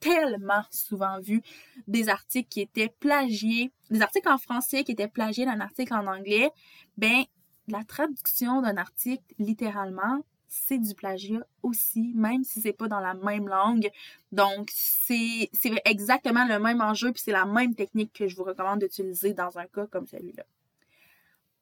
tellement 0.00 0.64
souvent 0.70 1.20
vu 1.20 1.42
des 1.86 2.08
articles 2.08 2.48
qui 2.48 2.60
étaient 2.60 2.92
plagiés, 3.00 3.70
des 3.90 4.02
articles 4.02 4.28
en 4.28 4.38
français 4.38 4.82
qui 4.82 4.92
étaient 4.92 5.08
plagiés 5.08 5.46
d'un 5.46 5.60
article 5.60 5.94
en 5.94 6.06
anglais. 6.08 6.50
Ben, 6.98 7.24
la 7.68 7.84
traduction 7.84 8.62
d'un 8.62 8.76
article, 8.76 9.22
littéralement, 9.38 10.24
c'est 10.48 10.78
du 10.78 10.94
plagiat 10.94 11.46
aussi, 11.62 12.12
même 12.14 12.44
si 12.44 12.60
c'est 12.60 12.72
pas 12.72 12.88
dans 12.88 13.00
la 13.00 13.14
même 13.14 13.48
langue. 13.48 13.90
Donc, 14.32 14.70
c'est 14.72 15.50
exactement 15.84 16.46
le 16.46 16.58
même 16.58 16.80
enjeu, 16.80 17.12
puis 17.12 17.22
c'est 17.22 17.32
la 17.32 17.44
même 17.44 17.74
technique 17.74 18.12
que 18.12 18.28
je 18.28 18.36
vous 18.36 18.44
recommande 18.44 18.80
d'utiliser 18.80 19.34
dans 19.34 19.58
un 19.58 19.66
cas 19.66 19.86
comme 19.86 20.06
celui-là. 20.06 20.44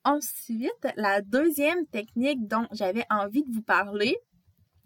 Ensuite, 0.04 0.86
la 0.96 1.22
deuxième 1.22 1.86
technique 1.86 2.46
dont 2.46 2.66
j'avais 2.72 3.06
envie 3.08 3.42
de 3.42 3.52
vous 3.52 3.62
parler, 3.62 4.18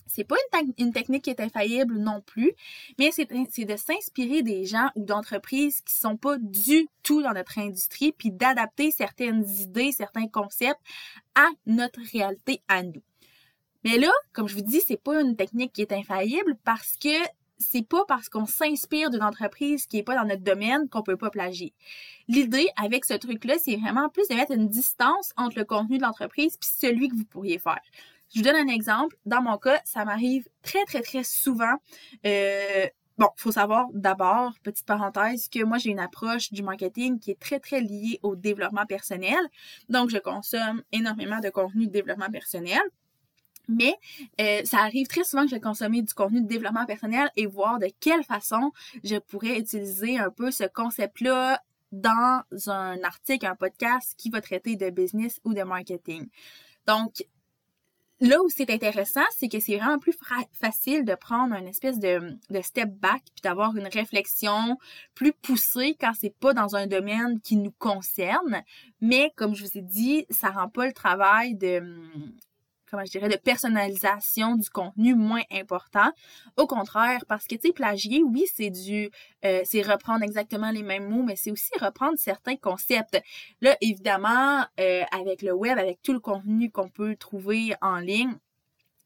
c'est 0.08 0.24
pas 0.24 0.36
une, 0.78 0.92
technique 0.92 1.24
qui 1.24 1.30
est 1.30 1.40
infaillible 1.40 1.98
non 1.98 2.20
plus, 2.20 2.52
mais 2.98 3.10
c'est 3.12 3.26
de 3.26 3.76
s'inspirer 3.76 4.42
des 4.42 4.64
gens 4.64 4.88
ou 4.96 5.04
d'entreprises 5.04 5.80
qui 5.82 5.94
sont 5.94 6.16
pas 6.16 6.36
du 6.38 6.88
tout 7.02 7.22
dans 7.22 7.32
notre 7.32 7.58
industrie, 7.58 8.12
puis 8.12 8.30
d'adapter 8.30 8.90
certaines 8.90 9.48
idées, 9.48 9.92
certains 9.92 10.26
concepts 10.26 10.80
à 11.34 11.46
notre 11.66 12.00
réalité 12.12 12.60
à 12.68 12.82
nous. 12.82 13.02
Mais 13.84 13.98
là, 13.98 14.10
comme 14.32 14.48
je 14.48 14.54
vous 14.54 14.62
dis, 14.62 14.80
c'est 14.80 15.00
pas 15.00 15.20
une 15.20 15.36
technique 15.36 15.72
qui 15.72 15.82
est 15.82 15.92
infaillible 15.92 16.56
parce 16.64 16.96
que 16.96 17.08
c'est 17.58 17.86
pas 17.86 18.04
parce 18.06 18.28
qu'on 18.28 18.46
s'inspire 18.46 19.10
d'une 19.10 19.22
entreprise 19.22 19.86
qui 19.86 19.98
est 19.98 20.02
pas 20.02 20.14
dans 20.14 20.24
notre 20.24 20.42
domaine 20.42 20.88
qu'on 20.88 21.02
peut 21.02 21.16
pas 21.16 21.30
plagier. 21.30 21.72
L'idée 22.28 22.68
avec 22.76 23.04
ce 23.04 23.14
truc-là, 23.14 23.54
c'est 23.58 23.76
vraiment 23.76 24.08
plus 24.08 24.28
de 24.28 24.34
mettre 24.34 24.52
une 24.52 24.68
distance 24.68 25.32
entre 25.36 25.58
le 25.58 25.64
contenu 25.64 25.98
de 25.98 26.02
l'entreprise 26.02 26.56
puis 26.56 26.70
celui 26.72 27.08
que 27.08 27.16
vous 27.16 27.24
pourriez 27.24 27.58
faire. 27.58 27.80
Je 28.34 28.40
vous 28.40 28.44
donne 28.44 28.56
un 28.56 28.68
exemple. 28.68 29.16
Dans 29.26 29.42
mon 29.42 29.56
cas, 29.58 29.80
ça 29.84 30.04
m'arrive 30.04 30.48
très, 30.62 30.84
très, 30.84 31.00
très 31.00 31.24
souvent. 31.24 31.76
Euh, 32.26 32.86
bon, 33.16 33.28
faut 33.36 33.52
savoir 33.52 33.86
d'abord, 33.92 34.52
petite 34.62 34.86
parenthèse, 34.86 35.48
que 35.48 35.64
moi, 35.64 35.78
j'ai 35.78 35.90
une 35.90 35.98
approche 35.98 36.52
du 36.52 36.62
marketing 36.62 37.18
qui 37.18 37.30
est 37.30 37.40
très, 37.40 37.58
très 37.58 37.80
liée 37.80 38.20
au 38.22 38.36
développement 38.36 38.86
personnel. 38.86 39.38
Donc, 39.88 40.10
je 40.10 40.18
consomme 40.18 40.82
énormément 40.92 41.40
de 41.40 41.48
contenu 41.50 41.86
de 41.86 41.92
développement 41.92 42.30
personnel. 42.30 42.80
Mais 43.68 43.94
euh, 44.40 44.62
ça 44.64 44.78
arrive 44.78 45.06
très 45.08 45.24
souvent 45.24 45.42
que 45.42 45.50
je 45.50 45.54
vais 45.54 45.60
consommer 45.60 46.00
du 46.00 46.14
contenu 46.14 46.40
de 46.40 46.48
développement 46.48 46.86
personnel 46.86 47.30
et 47.36 47.46
voir 47.46 47.78
de 47.78 47.88
quelle 48.00 48.24
façon 48.24 48.72
je 49.04 49.16
pourrais 49.16 49.58
utiliser 49.58 50.18
un 50.18 50.30
peu 50.30 50.50
ce 50.50 50.64
concept-là 50.64 51.62
dans 51.92 52.42
un 52.66 53.02
article, 53.02 53.46
un 53.46 53.56
podcast 53.56 54.14
qui 54.16 54.30
va 54.30 54.40
traiter 54.40 54.76
de 54.76 54.88
business 54.88 55.40
ou 55.44 55.52
de 55.52 55.62
marketing. 55.62 56.28
Donc, 56.86 57.26
là 58.20 58.42
où 58.42 58.48
c'est 58.48 58.70
intéressant, 58.70 59.24
c'est 59.36 59.48
que 59.48 59.60
c'est 59.60 59.76
vraiment 59.76 59.98
plus 59.98 60.16
facile 60.52 61.04
de 61.04 61.14
prendre 61.14 61.54
un 61.54 61.66
espèce 61.66 61.98
de, 61.98 62.36
de 62.50 62.60
step 62.62 62.90
back 62.90 63.22
puis 63.34 63.42
d'avoir 63.42 63.76
une 63.76 63.86
réflexion 63.86 64.76
plus 65.14 65.32
poussée 65.32 65.96
quand 66.00 66.12
c'est 66.18 66.34
pas 66.34 66.52
dans 66.52 66.76
un 66.76 66.86
domaine 66.86 67.40
qui 67.40 67.56
nous 67.56 67.72
concerne. 67.78 68.62
Mais 69.00 69.32
comme 69.36 69.54
je 69.54 69.64
vous 69.64 69.78
ai 69.78 69.82
dit, 69.82 70.26
ça 70.30 70.50
rend 70.50 70.68
pas 70.68 70.86
le 70.86 70.92
travail 70.92 71.54
de 71.54 71.82
comment 72.90 73.04
je 73.04 73.10
dirais, 73.10 73.28
de 73.28 73.36
personnalisation 73.36 74.56
du 74.56 74.68
contenu 74.70 75.14
moins 75.14 75.42
important. 75.50 76.10
Au 76.56 76.66
contraire, 76.66 77.24
parce 77.28 77.46
que, 77.46 77.54
tu 77.54 77.68
sais, 77.68 77.72
plagier, 77.72 78.22
oui, 78.22 78.44
c'est 78.54 78.70
du, 78.70 79.10
euh, 79.44 79.62
c'est 79.64 79.82
reprendre 79.82 80.22
exactement 80.22 80.70
les 80.70 80.82
mêmes 80.82 81.08
mots, 81.08 81.22
mais 81.22 81.36
c'est 81.36 81.50
aussi 81.50 81.70
reprendre 81.80 82.18
certains 82.18 82.56
concepts. 82.56 83.20
Là, 83.60 83.76
évidemment, 83.80 84.64
euh, 84.80 85.02
avec 85.12 85.42
le 85.42 85.52
web, 85.52 85.78
avec 85.78 86.02
tout 86.02 86.12
le 86.12 86.20
contenu 86.20 86.70
qu'on 86.70 86.88
peut 86.88 87.16
trouver 87.16 87.74
en 87.80 87.98
ligne, 87.98 88.34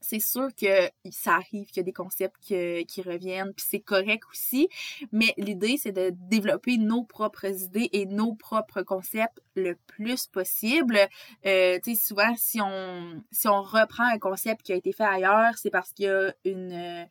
c'est 0.02 0.20
sûr 0.20 0.48
que 0.54 0.90
ça 1.10 1.36
arrive 1.36 1.66
qu'il 1.66 1.78
y 1.78 1.80
a 1.80 1.84
des 1.84 1.92
concepts 1.92 2.38
qui 2.40 3.02
reviennent, 3.02 3.52
puis 3.54 3.64
c'est 3.68 3.80
correct 3.80 4.24
aussi, 4.30 4.68
mais 5.12 5.32
l'idée, 5.38 5.76
c'est 5.78 5.92
de 5.92 6.10
développer 6.12 6.76
nos 6.76 7.04
propres 7.04 7.46
idées 7.46 7.88
et 7.92 8.06
nos 8.06 8.34
propres 8.34 8.82
concepts 8.82 9.40
le 9.54 9.76
plus 9.86 10.26
possible. 10.26 10.98
Euh, 11.46 11.78
tu 11.82 11.94
sais, 11.94 12.06
souvent, 12.06 12.34
si 12.36 12.60
on, 12.60 13.22
si 13.30 13.48
on 13.48 13.62
reprend 13.62 14.04
un 14.04 14.18
concept 14.18 14.62
qui 14.62 14.72
a 14.72 14.76
été 14.76 14.92
fait 14.92 15.04
ailleurs, 15.04 15.56
c'est 15.56 15.70
parce 15.70 15.92
qu'il 15.92 16.06
y 16.06 16.08
a 16.08 16.34
une... 16.44 17.06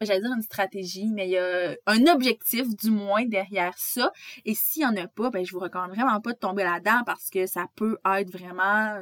j'allais 0.00 0.20
dire 0.20 0.32
une 0.34 0.42
stratégie, 0.42 1.10
mais 1.12 1.28
il 1.28 1.32
y 1.32 1.38
a 1.38 1.76
un 1.86 2.06
objectif 2.06 2.68
du 2.76 2.90
moins 2.90 3.24
derrière 3.24 3.76
ça. 3.78 4.12
Et 4.44 4.54
s'il 4.54 4.82
n'y 4.82 4.88
en 4.88 5.04
a 5.04 5.08
pas, 5.08 5.30
ben 5.30 5.44
je 5.44 5.52
vous 5.52 5.60
recommande 5.60 5.90
vraiment 5.90 6.20
pas 6.20 6.32
de 6.32 6.38
tomber 6.38 6.64
là-dedans 6.64 7.02
parce 7.06 7.30
que 7.30 7.46
ça 7.46 7.66
peut 7.76 7.98
être 8.04 8.30
vraiment 8.30 9.00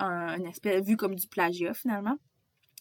un, 0.00 0.44
aspect 0.44 0.80
vu 0.80 0.96
comme 0.96 1.14
du 1.14 1.26
plagiat 1.26 1.74
finalement. 1.74 2.16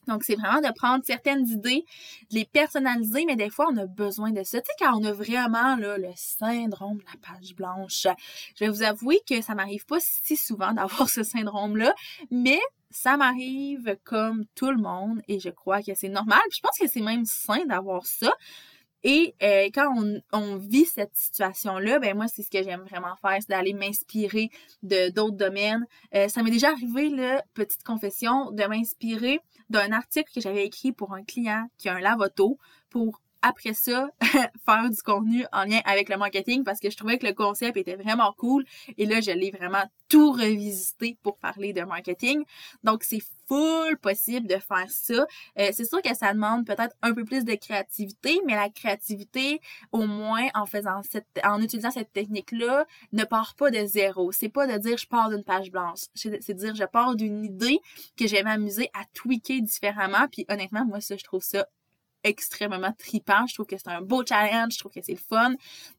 Donc, 0.07 0.23
c'est 0.23 0.35
vraiment 0.35 0.61
de 0.61 0.73
prendre 0.73 1.03
certaines 1.05 1.47
idées, 1.47 1.85
de 2.31 2.35
les 2.35 2.45
personnaliser, 2.45 3.25
mais 3.27 3.35
des 3.35 3.49
fois, 3.49 3.67
on 3.71 3.77
a 3.77 3.85
besoin 3.85 4.31
de 4.31 4.43
ça. 4.43 4.59
Tu 4.59 4.65
sais, 4.65 4.73
quand 4.79 4.99
on 4.99 5.03
a 5.03 5.11
vraiment 5.11 5.75
le 5.75 6.11
syndrome 6.15 6.97
de 6.97 7.03
la 7.05 7.19
page 7.21 7.53
blanche, 7.53 8.07
je 8.55 8.65
vais 8.65 8.71
vous 8.71 8.81
avouer 8.81 9.19
que 9.29 9.41
ça 9.41 9.53
m'arrive 9.53 9.85
pas 9.85 9.99
si 9.99 10.35
souvent 10.35 10.71
d'avoir 10.71 11.09
ce 11.09 11.21
syndrome-là, 11.21 11.93
mais 12.31 12.59
ça 12.89 13.17
m'arrive 13.17 13.97
comme 14.03 14.45
tout 14.55 14.71
le 14.71 14.81
monde 14.81 15.21
et 15.27 15.39
je 15.39 15.49
crois 15.49 15.83
que 15.83 15.93
c'est 15.93 16.09
normal. 16.09 16.39
je 16.51 16.59
pense 16.59 16.77
que 16.79 16.87
c'est 16.87 17.01
même 17.01 17.25
sain 17.25 17.65
d'avoir 17.65 18.05
ça. 18.05 18.31
Et 19.03 19.35
euh, 19.41 19.69
quand 19.73 19.93
on, 20.33 20.57
vit 20.57 20.85
cette 20.85 21.15
situation-là, 21.15 21.99
ben 21.99 22.15
moi, 22.15 22.27
c'est 22.27 22.43
ce 22.43 22.49
que 22.49 22.61
j'aime 22.61 22.81
vraiment 22.81 23.15
faire, 23.15 23.37
c'est 23.39 23.49
d'aller 23.49 23.73
m'inspirer 23.73 24.49
de 24.83 25.09
d'autres 25.09 25.37
domaines. 25.37 25.85
Euh, 26.13 26.27
ça 26.27 26.43
m'est 26.43 26.51
déjà 26.51 26.71
arrivé, 26.71 27.09
là, 27.09 27.43
petite 27.53 27.83
confession, 27.83 28.51
de 28.51 28.63
m'inspirer 28.65 29.39
d'un 29.69 29.91
article 29.91 30.29
que 30.33 30.41
j'avais 30.41 30.65
écrit 30.65 30.91
pour 30.91 31.13
un 31.13 31.23
client 31.23 31.67
qui 31.77 31.87
a 31.87 31.95
un 31.95 31.99
lave-auto 31.99 32.57
pour 32.89 33.21
après 33.41 33.73
ça, 33.73 34.09
faire 34.65 34.89
du 34.89 35.01
contenu 35.01 35.45
en 35.51 35.63
lien 35.63 35.79
avec 35.85 36.09
le 36.09 36.17
marketing 36.17 36.63
parce 36.63 36.79
que 36.79 36.89
je 36.89 36.97
trouvais 36.97 37.17
que 37.17 37.25
le 37.25 37.33
concept 37.33 37.77
était 37.77 37.95
vraiment 37.95 38.33
cool. 38.37 38.65
Et 38.97 39.05
là, 39.05 39.21
je 39.21 39.31
l'ai 39.31 39.51
vraiment 39.51 39.83
tout 40.09 40.31
revisité 40.31 41.17
pour 41.21 41.37
parler 41.37 41.71
de 41.71 41.81
marketing. 41.81 42.43
Donc, 42.83 43.03
c'est 43.03 43.21
full 43.47 43.97
possible 43.97 44.47
de 44.47 44.57
faire 44.57 44.89
ça. 44.89 45.25
Euh, 45.57 45.69
c'est 45.71 45.85
sûr 45.85 46.01
que 46.01 46.15
ça 46.15 46.33
demande 46.33 46.65
peut-être 46.65 46.95
un 47.01 47.13
peu 47.13 47.23
plus 47.23 47.45
de 47.45 47.55
créativité, 47.55 48.39
mais 48.45 48.55
la 48.55 48.69
créativité, 48.69 49.59
au 49.91 50.05
moins 50.05 50.47
en 50.53 50.65
faisant 50.65 51.01
cette, 51.03 51.27
en 51.43 51.61
utilisant 51.61 51.91
cette 51.91 52.11
technique-là, 52.11 52.85
ne 53.13 53.23
part 53.23 53.55
pas 53.55 53.71
de 53.71 53.85
zéro. 53.85 54.31
C'est 54.31 54.49
pas 54.49 54.67
de 54.67 54.77
dire 54.77 54.97
je 54.97 55.07
pars 55.07 55.29
d'une 55.29 55.43
page 55.43 55.71
blanche. 55.71 56.01
C'est 56.13 56.29
de 56.29 56.53
dire 56.53 56.75
je 56.75 56.85
pars 56.85 57.15
d'une 57.15 57.43
idée 57.43 57.79
que 58.17 58.27
je 58.27 58.35
vais 58.35 58.43
m'amuser 58.43 58.89
à 58.93 59.05
tweaker 59.13 59.61
différemment. 59.61 60.27
Puis 60.31 60.45
honnêtement, 60.49 60.85
moi 60.85 61.01
ça, 61.01 61.15
je 61.17 61.23
trouve 61.23 61.43
ça 61.43 61.67
extrêmement 62.23 62.93
tripant. 62.93 63.45
Je 63.47 63.53
trouve 63.53 63.65
que 63.65 63.77
c'est 63.77 63.89
un 63.89 64.01
beau 64.01 64.23
challenge, 64.25 64.73
je 64.73 64.79
trouve 64.79 64.91
que 64.91 65.01
c'est 65.01 65.13
le 65.13 65.17
fun. 65.17 65.53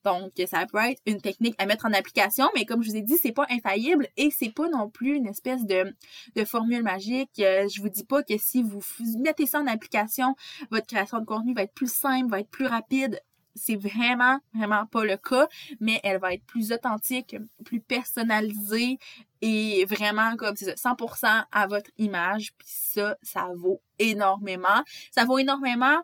Donc, 0.05 0.33
ça 0.47 0.67
peut 0.67 0.79
être 0.79 1.01
une 1.07 1.21
technique 1.21 1.55
à 1.59 1.67
mettre 1.67 1.87
en 1.87 1.93
application, 1.93 2.49
mais 2.55 2.65
comme 2.65 2.83
je 2.83 2.91
vous 2.91 2.97
ai 2.97 3.03
dit, 3.03 3.17
c'est 3.17 3.33
pas 3.33 3.47
infaillible 3.51 4.09
et 4.17 4.31
c'est 4.31 4.53
pas 4.53 4.69
non 4.69 4.89
plus 4.89 5.17
une 5.17 5.27
espèce 5.27 5.65
de, 5.65 5.95
de 6.37 6.45
formule 6.45 6.83
magique. 6.83 7.31
Euh, 7.41 7.69
je 7.69 7.81
vous 7.81 7.89
dis 7.89 8.05
pas 8.05 8.23
que 8.23 8.37
si 8.39 8.63
vous 8.63 8.81
mettez 9.19 9.47
ça 9.47 9.61
en 9.61 9.67
application, 9.67 10.35
votre 10.71 10.87
création 10.87 11.19
de 11.21 11.25
contenu 11.25 11.55
va 11.55 11.63
être 11.63 11.75
plus 11.75 11.93
simple, 11.93 12.31
va 12.31 12.41
être 12.41 12.51
plus 12.51 12.67
rapide 12.67 13.21
c'est 13.55 13.77
vraiment, 13.77 14.39
vraiment 14.55 14.87
pas 14.87 15.05
le 15.05 15.17
cas, 15.17 15.49
mais 15.81 16.01
elle 16.03 16.19
va 16.19 16.35
être 16.35 16.45
plus 16.45 16.73
authentique, 16.73 17.37
plus 17.65 17.81
personnalisée 17.81 18.99
et 19.43 19.85
vraiment 19.87 20.37
comme 20.37 20.57
c'est 20.57 20.77
ça, 20.77 20.95
100% 20.95 21.45
à 21.51 21.67
votre 21.67 21.91
image. 21.99 22.53
Puis 22.59 22.69
ça, 22.69 23.17
ça 23.23 23.49
vaut 23.57 23.83
énormément. 23.99 24.83
Ça 25.11 25.25
vaut 25.25 25.39
énormément 25.39 25.99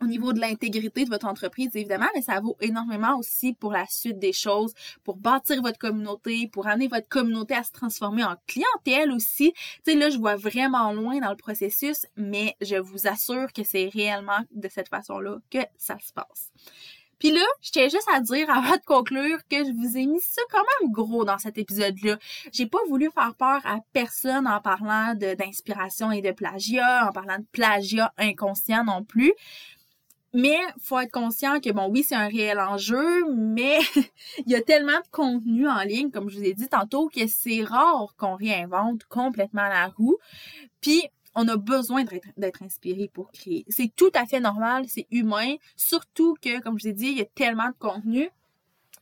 au 0.00 0.06
niveau 0.06 0.32
de 0.32 0.40
l'intégrité 0.40 1.04
de 1.04 1.10
votre 1.10 1.26
entreprise, 1.26 1.74
évidemment, 1.74 2.08
mais 2.14 2.22
ça 2.22 2.40
vaut 2.40 2.56
énormément 2.60 3.16
aussi 3.18 3.54
pour 3.54 3.72
la 3.72 3.86
suite 3.88 4.18
des 4.18 4.32
choses, 4.32 4.74
pour 5.04 5.16
bâtir 5.16 5.60
votre 5.62 5.78
communauté, 5.78 6.48
pour 6.48 6.66
amener 6.66 6.88
votre 6.88 7.08
communauté 7.08 7.54
à 7.54 7.64
se 7.64 7.72
transformer 7.72 8.24
en 8.24 8.36
clientèle 8.46 9.12
aussi. 9.12 9.52
Tu 9.84 9.92
sais, 9.92 9.94
là, 9.94 10.10
je 10.10 10.18
vois 10.18 10.36
vraiment 10.36 10.92
loin 10.92 11.18
dans 11.18 11.30
le 11.30 11.36
processus, 11.36 12.06
mais 12.16 12.56
je 12.60 12.76
vous 12.76 13.06
assure 13.06 13.52
que 13.52 13.64
c'est 13.64 13.88
réellement 13.92 14.40
de 14.52 14.68
cette 14.68 14.88
façon-là 14.88 15.38
que 15.50 15.58
ça 15.76 15.96
se 15.98 16.12
passe. 16.12 16.52
Puis 17.18 17.32
là, 17.32 17.44
je 17.60 17.70
tiens 17.72 17.88
juste 17.88 18.08
à 18.12 18.20
dire 18.20 18.48
avant 18.48 18.76
de 18.76 18.84
conclure 18.86 19.38
que 19.50 19.64
je 19.64 19.72
vous 19.72 19.96
ai 19.96 20.06
mis 20.06 20.20
ça 20.20 20.40
quand 20.52 20.62
même 20.80 20.92
gros 20.92 21.24
dans 21.24 21.38
cet 21.38 21.58
épisode-là. 21.58 22.16
J'ai 22.52 22.66
pas 22.66 22.78
voulu 22.88 23.10
faire 23.12 23.34
peur 23.34 23.60
à 23.64 23.80
personne 23.92 24.46
en 24.46 24.60
parlant 24.60 25.14
d'inspiration 25.14 26.12
et 26.12 26.22
de 26.22 26.30
plagiat, 26.30 27.08
en 27.08 27.12
parlant 27.12 27.38
de 27.38 27.46
plagiat 27.50 28.12
inconscient 28.18 28.84
non 28.84 29.02
plus. 29.02 29.32
Mais 30.34 30.58
faut 30.82 30.98
être 30.98 31.10
conscient 31.10 31.58
que 31.60 31.70
bon 31.70 31.88
oui, 31.90 32.04
c'est 32.06 32.14
un 32.14 32.28
réel 32.28 32.60
enjeu, 32.60 33.24
mais 33.34 33.78
il 34.46 34.52
y 34.52 34.54
a 34.54 34.60
tellement 34.60 34.98
de 34.98 35.08
contenu 35.10 35.68
en 35.68 35.80
ligne 35.82 36.10
comme 36.10 36.28
je 36.28 36.38
vous 36.38 36.44
ai 36.44 36.54
dit 36.54 36.68
tantôt 36.68 37.08
que 37.08 37.26
c'est 37.26 37.64
rare 37.64 38.14
qu'on 38.18 38.36
réinvente 38.36 39.04
complètement 39.04 39.68
la 39.68 39.88
roue. 39.88 40.18
Puis 40.80 41.02
on 41.34 41.46
a 41.48 41.56
besoin 41.56 42.04
d'être 42.36 42.62
inspiré 42.62 43.08
pour 43.12 43.30
créer. 43.30 43.64
C'est 43.68 43.94
tout 43.94 44.10
à 44.14 44.26
fait 44.26 44.40
normal, 44.40 44.84
c'est 44.88 45.06
humain, 45.10 45.54
surtout 45.76 46.34
que, 46.42 46.60
comme 46.60 46.78
je 46.78 46.84
vous 46.84 46.88
ai 46.90 46.92
dit, 46.92 47.06
il 47.06 47.18
y 47.18 47.22
a 47.22 47.26
tellement 47.26 47.68
de 47.68 47.76
contenu 47.78 48.28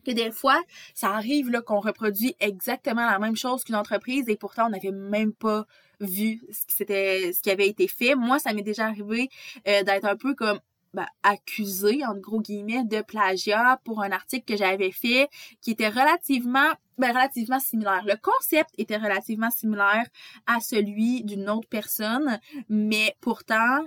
que 0.05 0.13
des 0.13 0.31
fois, 0.31 0.63
ça 0.95 1.11
arrive 1.11 1.51
qu'on 1.63 1.81
reproduit 1.81 2.37
exactement 2.39 3.07
la 3.07 3.19
même 3.19 3.37
chose 3.37 3.65
qu'une 3.65 3.75
entreprise 3.75 4.29
et 4.29 4.37
pourtant 4.37 4.67
on 4.67 4.71
n'avait 4.71 4.93
même 4.93 5.33
pas 5.33 5.67
vu 6.01 6.43
ce 6.53 6.85
qui 6.85 7.35
ce 7.35 7.43
qui 7.43 7.51
avait 7.51 7.69
été 7.69 7.89
fait. 7.89 8.15
Moi, 8.15 8.39
ça 8.39 8.53
m'est 8.53 8.63
déjà 8.63 8.87
arrivé 8.87 9.29
euh, 9.67 9.83
d'être 9.83 10.05
un 10.05 10.17
peu 10.17 10.35
comme 10.35 10.61
ben, 10.97 11.07
accusé, 11.23 12.05
en 12.07 12.17
gros 12.17 12.41
guillemets, 12.41 12.85
de 12.85 13.03
plagiat 13.03 13.79
pour 13.85 14.03
un 14.03 14.11
article 14.13 14.47
que 14.47 14.57
j'avais 14.57 14.91
fait 14.91 15.29
qui 15.61 15.71
était 15.73 15.91
relativement 15.91 16.73
ben, 16.97 17.11
relativement 17.11 17.61
similaire. 17.61 18.03
Le 18.07 18.17
concept 18.17 18.71
était 18.79 18.97
relativement 18.97 19.51
similaire 19.51 20.07
à 20.47 20.61
celui 20.61 21.23
d'une 21.23 21.51
autre 21.51 21.69
personne, 21.69 22.41
mais 22.71 23.15
pourtant, 23.21 23.85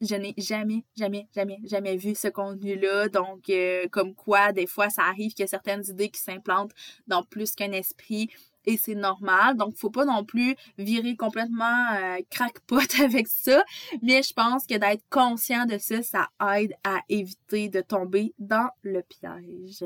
je 0.00 0.14
n'ai 0.14 0.32
jamais, 0.38 0.84
jamais, 0.96 1.26
jamais, 1.34 1.58
jamais 1.64 1.96
vu 1.96 2.14
ce 2.14 2.28
contenu-là. 2.28 3.08
Donc, 3.10 3.50
euh, 3.50 3.86
comme 3.90 4.14
quoi, 4.14 4.52
des 4.52 4.66
fois, 4.66 4.88
ça 4.88 5.02
arrive 5.02 5.32
qu'il 5.32 5.42
y 5.42 5.44
a 5.44 5.48
certaines 5.48 5.84
idées 5.86 6.08
qui 6.08 6.20
s'implantent 6.20 6.74
dans 7.06 7.22
plus 7.22 7.54
qu'un 7.54 7.72
esprit 7.72 8.30
et 8.66 8.76
c'est 8.76 8.94
normal. 8.94 9.56
Donc, 9.56 9.76
faut 9.76 9.90
pas 9.90 10.04
non 10.04 10.24
plus 10.24 10.56
virer 10.78 11.16
complètement 11.16 11.84
euh, 11.94 12.18
crackpot 12.30 12.80
avec 13.02 13.28
ça. 13.28 13.64
Mais 14.02 14.22
je 14.22 14.32
pense 14.32 14.66
que 14.66 14.76
d'être 14.76 15.04
conscient 15.10 15.64
de 15.66 15.78
ça, 15.78 16.02
ça 16.02 16.28
aide 16.56 16.74
à 16.84 17.00
éviter 17.08 17.68
de 17.68 17.80
tomber 17.80 18.34
dans 18.38 18.68
le 18.82 19.02
piège. 19.02 19.84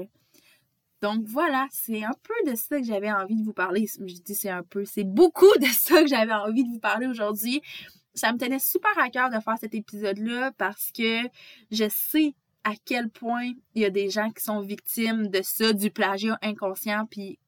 Donc 1.03 1.25
voilà, 1.27 1.67
c'est 1.71 2.05
un 2.05 2.15
peu 2.23 2.51
de 2.51 2.55
ça 2.55 2.79
que 2.79 2.85
j'avais 2.85 3.11
envie 3.11 3.37
de 3.37 3.43
vous 3.43 3.55
parler. 3.55 3.87
Je 3.87 4.21
dis 4.21 4.35
c'est 4.35 4.51
un 4.51 4.63
peu, 4.63 4.85
c'est 4.85 5.05
beaucoup 5.05 5.53
de 5.59 5.67
ça 5.67 6.03
que 6.03 6.09
j'avais 6.09 6.33
envie 6.33 6.65
de 6.65 6.69
vous 6.69 6.79
parler 6.79 7.07
aujourd'hui. 7.07 7.63
Ça 8.15 8.33
me 8.33 8.39
tenait 8.39 8.59
super 8.59 8.91
à 8.99 9.09
cœur 9.09 9.31
de 9.31 9.41
faire 9.41 9.57
cet 9.59 9.75
épisode-là 9.75 10.53
parce 10.59 10.91
que 10.93 11.23
je 11.71 11.89
sais 11.89 12.35
à 12.65 12.73
quel 12.85 13.09
point 13.09 13.53
il 13.75 13.83
y 13.83 13.85
a 13.87 13.91
des 13.91 14.11
gens 14.11 14.31
qui 14.31 14.43
sont 14.43 14.61
victimes 14.61 15.29
de 15.29 15.41
ça, 15.43 15.73
du 15.73 15.91
plagiat 15.91 16.39
inconscient, 16.43 17.07
puis 17.07 17.39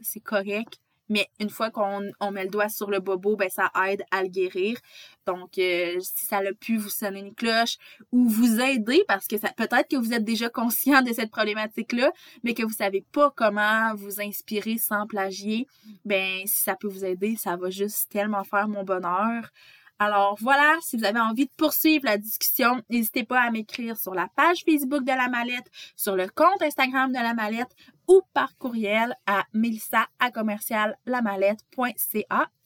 c'est 0.00 0.20
correct. 0.20 0.78
Mais 1.08 1.28
une 1.38 1.50
fois 1.50 1.70
qu'on 1.70 2.30
met 2.32 2.44
le 2.44 2.50
doigt 2.50 2.68
sur 2.68 2.90
le 2.90 2.98
bobo, 2.98 3.36
ben 3.36 3.48
ça 3.48 3.70
aide 3.86 4.02
à 4.10 4.22
le 4.22 4.28
guérir. 4.28 4.78
Donc, 5.26 5.58
euh, 5.58 6.00
si 6.00 6.26
ça 6.26 6.38
a 6.38 6.52
pu 6.58 6.76
vous 6.76 6.88
sonner 6.88 7.20
une 7.20 7.34
cloche 7.34 7.76
ou 8.12 8.28
vous 8.28 8.60
aider, 8.60 9.04
parce 9.06 9.26
que 9.28 9.38
ça 9.38 9.50
peut-être 9.56 9.88
que 9.88 9.96
vous 9.96 10.12
êtes 10.12 10.24
déjà 10.24 10.48
conscient 10.48 11.02
de 11.02 11.12
cette 11.12 11.30
problématique-là, 11.30 12.10
mais 12.42 12.54
que 12.54 12.64
vous 12.64 12.72
savez 12.72 13.04
pas 13.12 13.32
comment 13.36 13.94
vous 13.94 14.20
inspirer 14.20 14.78
sans 14.78 15.06
plagier, 15.06 15.66
ben 16.04 16.40
si 16.46 16.62
ça 16.62 16.74
peut 16.74 16.88
vous 16.88 17.04
aider, 17.04 17.36
ça 17.36 17.56
va 17.56 17.70
juste 17.70 18.10
tellement 18.10 18.44
faire 18.44 18.68
mon 18.68 18.82
bonheur. 18.82 19.50
Alors 19.98 20.36
voilà, 20.40 20.76
si 20.82 20.98
vous 20.98 21.04
avez 21.04 21.20
envie 21.20 21.46
de 21.46 21.50
poursuivre 21.56 22.04
la 22.04 22.18
discussion, 22.18 22.82
n'hésitez 22.90 23.24
pas 23.24 23.40
à 23.40 23.50
m'écrire 23.50 23.96
sur 23.96 24.14
la 24.14 24.28
page 24.36 24.62
Facebook 24.68 25.04
de 25.04 25.12
la 25.12 25.28
mallette, 25.28 25.70
sur 25.96 26.16
le 26.16 26.28
compte 26.28 26.60
Instagram 26.60 27.10
de 27.12 27.18
la 27.18 27.32
mallette 27.32 27.74
ou 28.08 28.22
par 28.32 28.56
courriel 28.58 29.14
à 29.26 29.44
melissa 29.52 30.06
à 30.18 30.30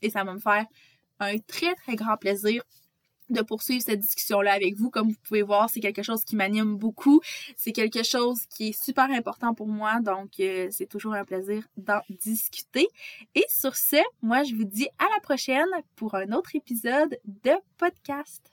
et 0.03 0.11
ça 0.11 0.25
va 0.25 0.35
me 0.35 0.39
faire 0.39 0.67
un 1.19 1.39
très 1.39 1.75
très 1.75 1.97
grand 1.97 2.17
plaisir 2.17 2.63
de 3.31 3.43
poursuivre 3.43 3.83
cette 3.83 4.01
discussion-là 4.01 4.53
avec 4.53 4.77
vous. 4.77 4.91
Comme 4.91 5.09
vous 5.09 5.19
pouvez 5.23 5.43
voir, 5.43 5.71
c'est 5.71 5.81
quelque 5.81 6.03
chose 6.03 6.25
qui 6.25 6.37
m'anime 6.37 6.77
beaucoup. 6.77 7.21
C'est 7.57 7.73
quelque 7.73 8.03
chose 8.03 8.41
qui 8.47 8.69
est 8.69 8.85
super 8.85 9.11
important 9.11 9.55
pour 9.55 9.69
moi. 9.69 10.01
Donc, 10.01 10.41
euh, 10.41 10.69
c'est 10.71 10.87
toujours 10.87 11.15
un 11.15 11.25
plaisir 11.25 11.67
d'en 11.77 12.01
discuter. 12.09 12.89
Et 13.35 13.45
sur 13.49 13.77
ce, 13.77 14.03
moi, 14.21 14.43
je 14.43 14.55
vous 14.55 14.65
dis 14.65 14.89
à 14.99 15.05
la 15.15 15.21
prochaine 15.23 15.69
pour 15.97 16.15
un 16.15 16.33
autre 16.33 16.57
épisode 16.57 17.19
de 17.25 17.53
podcast. 17.79 18.50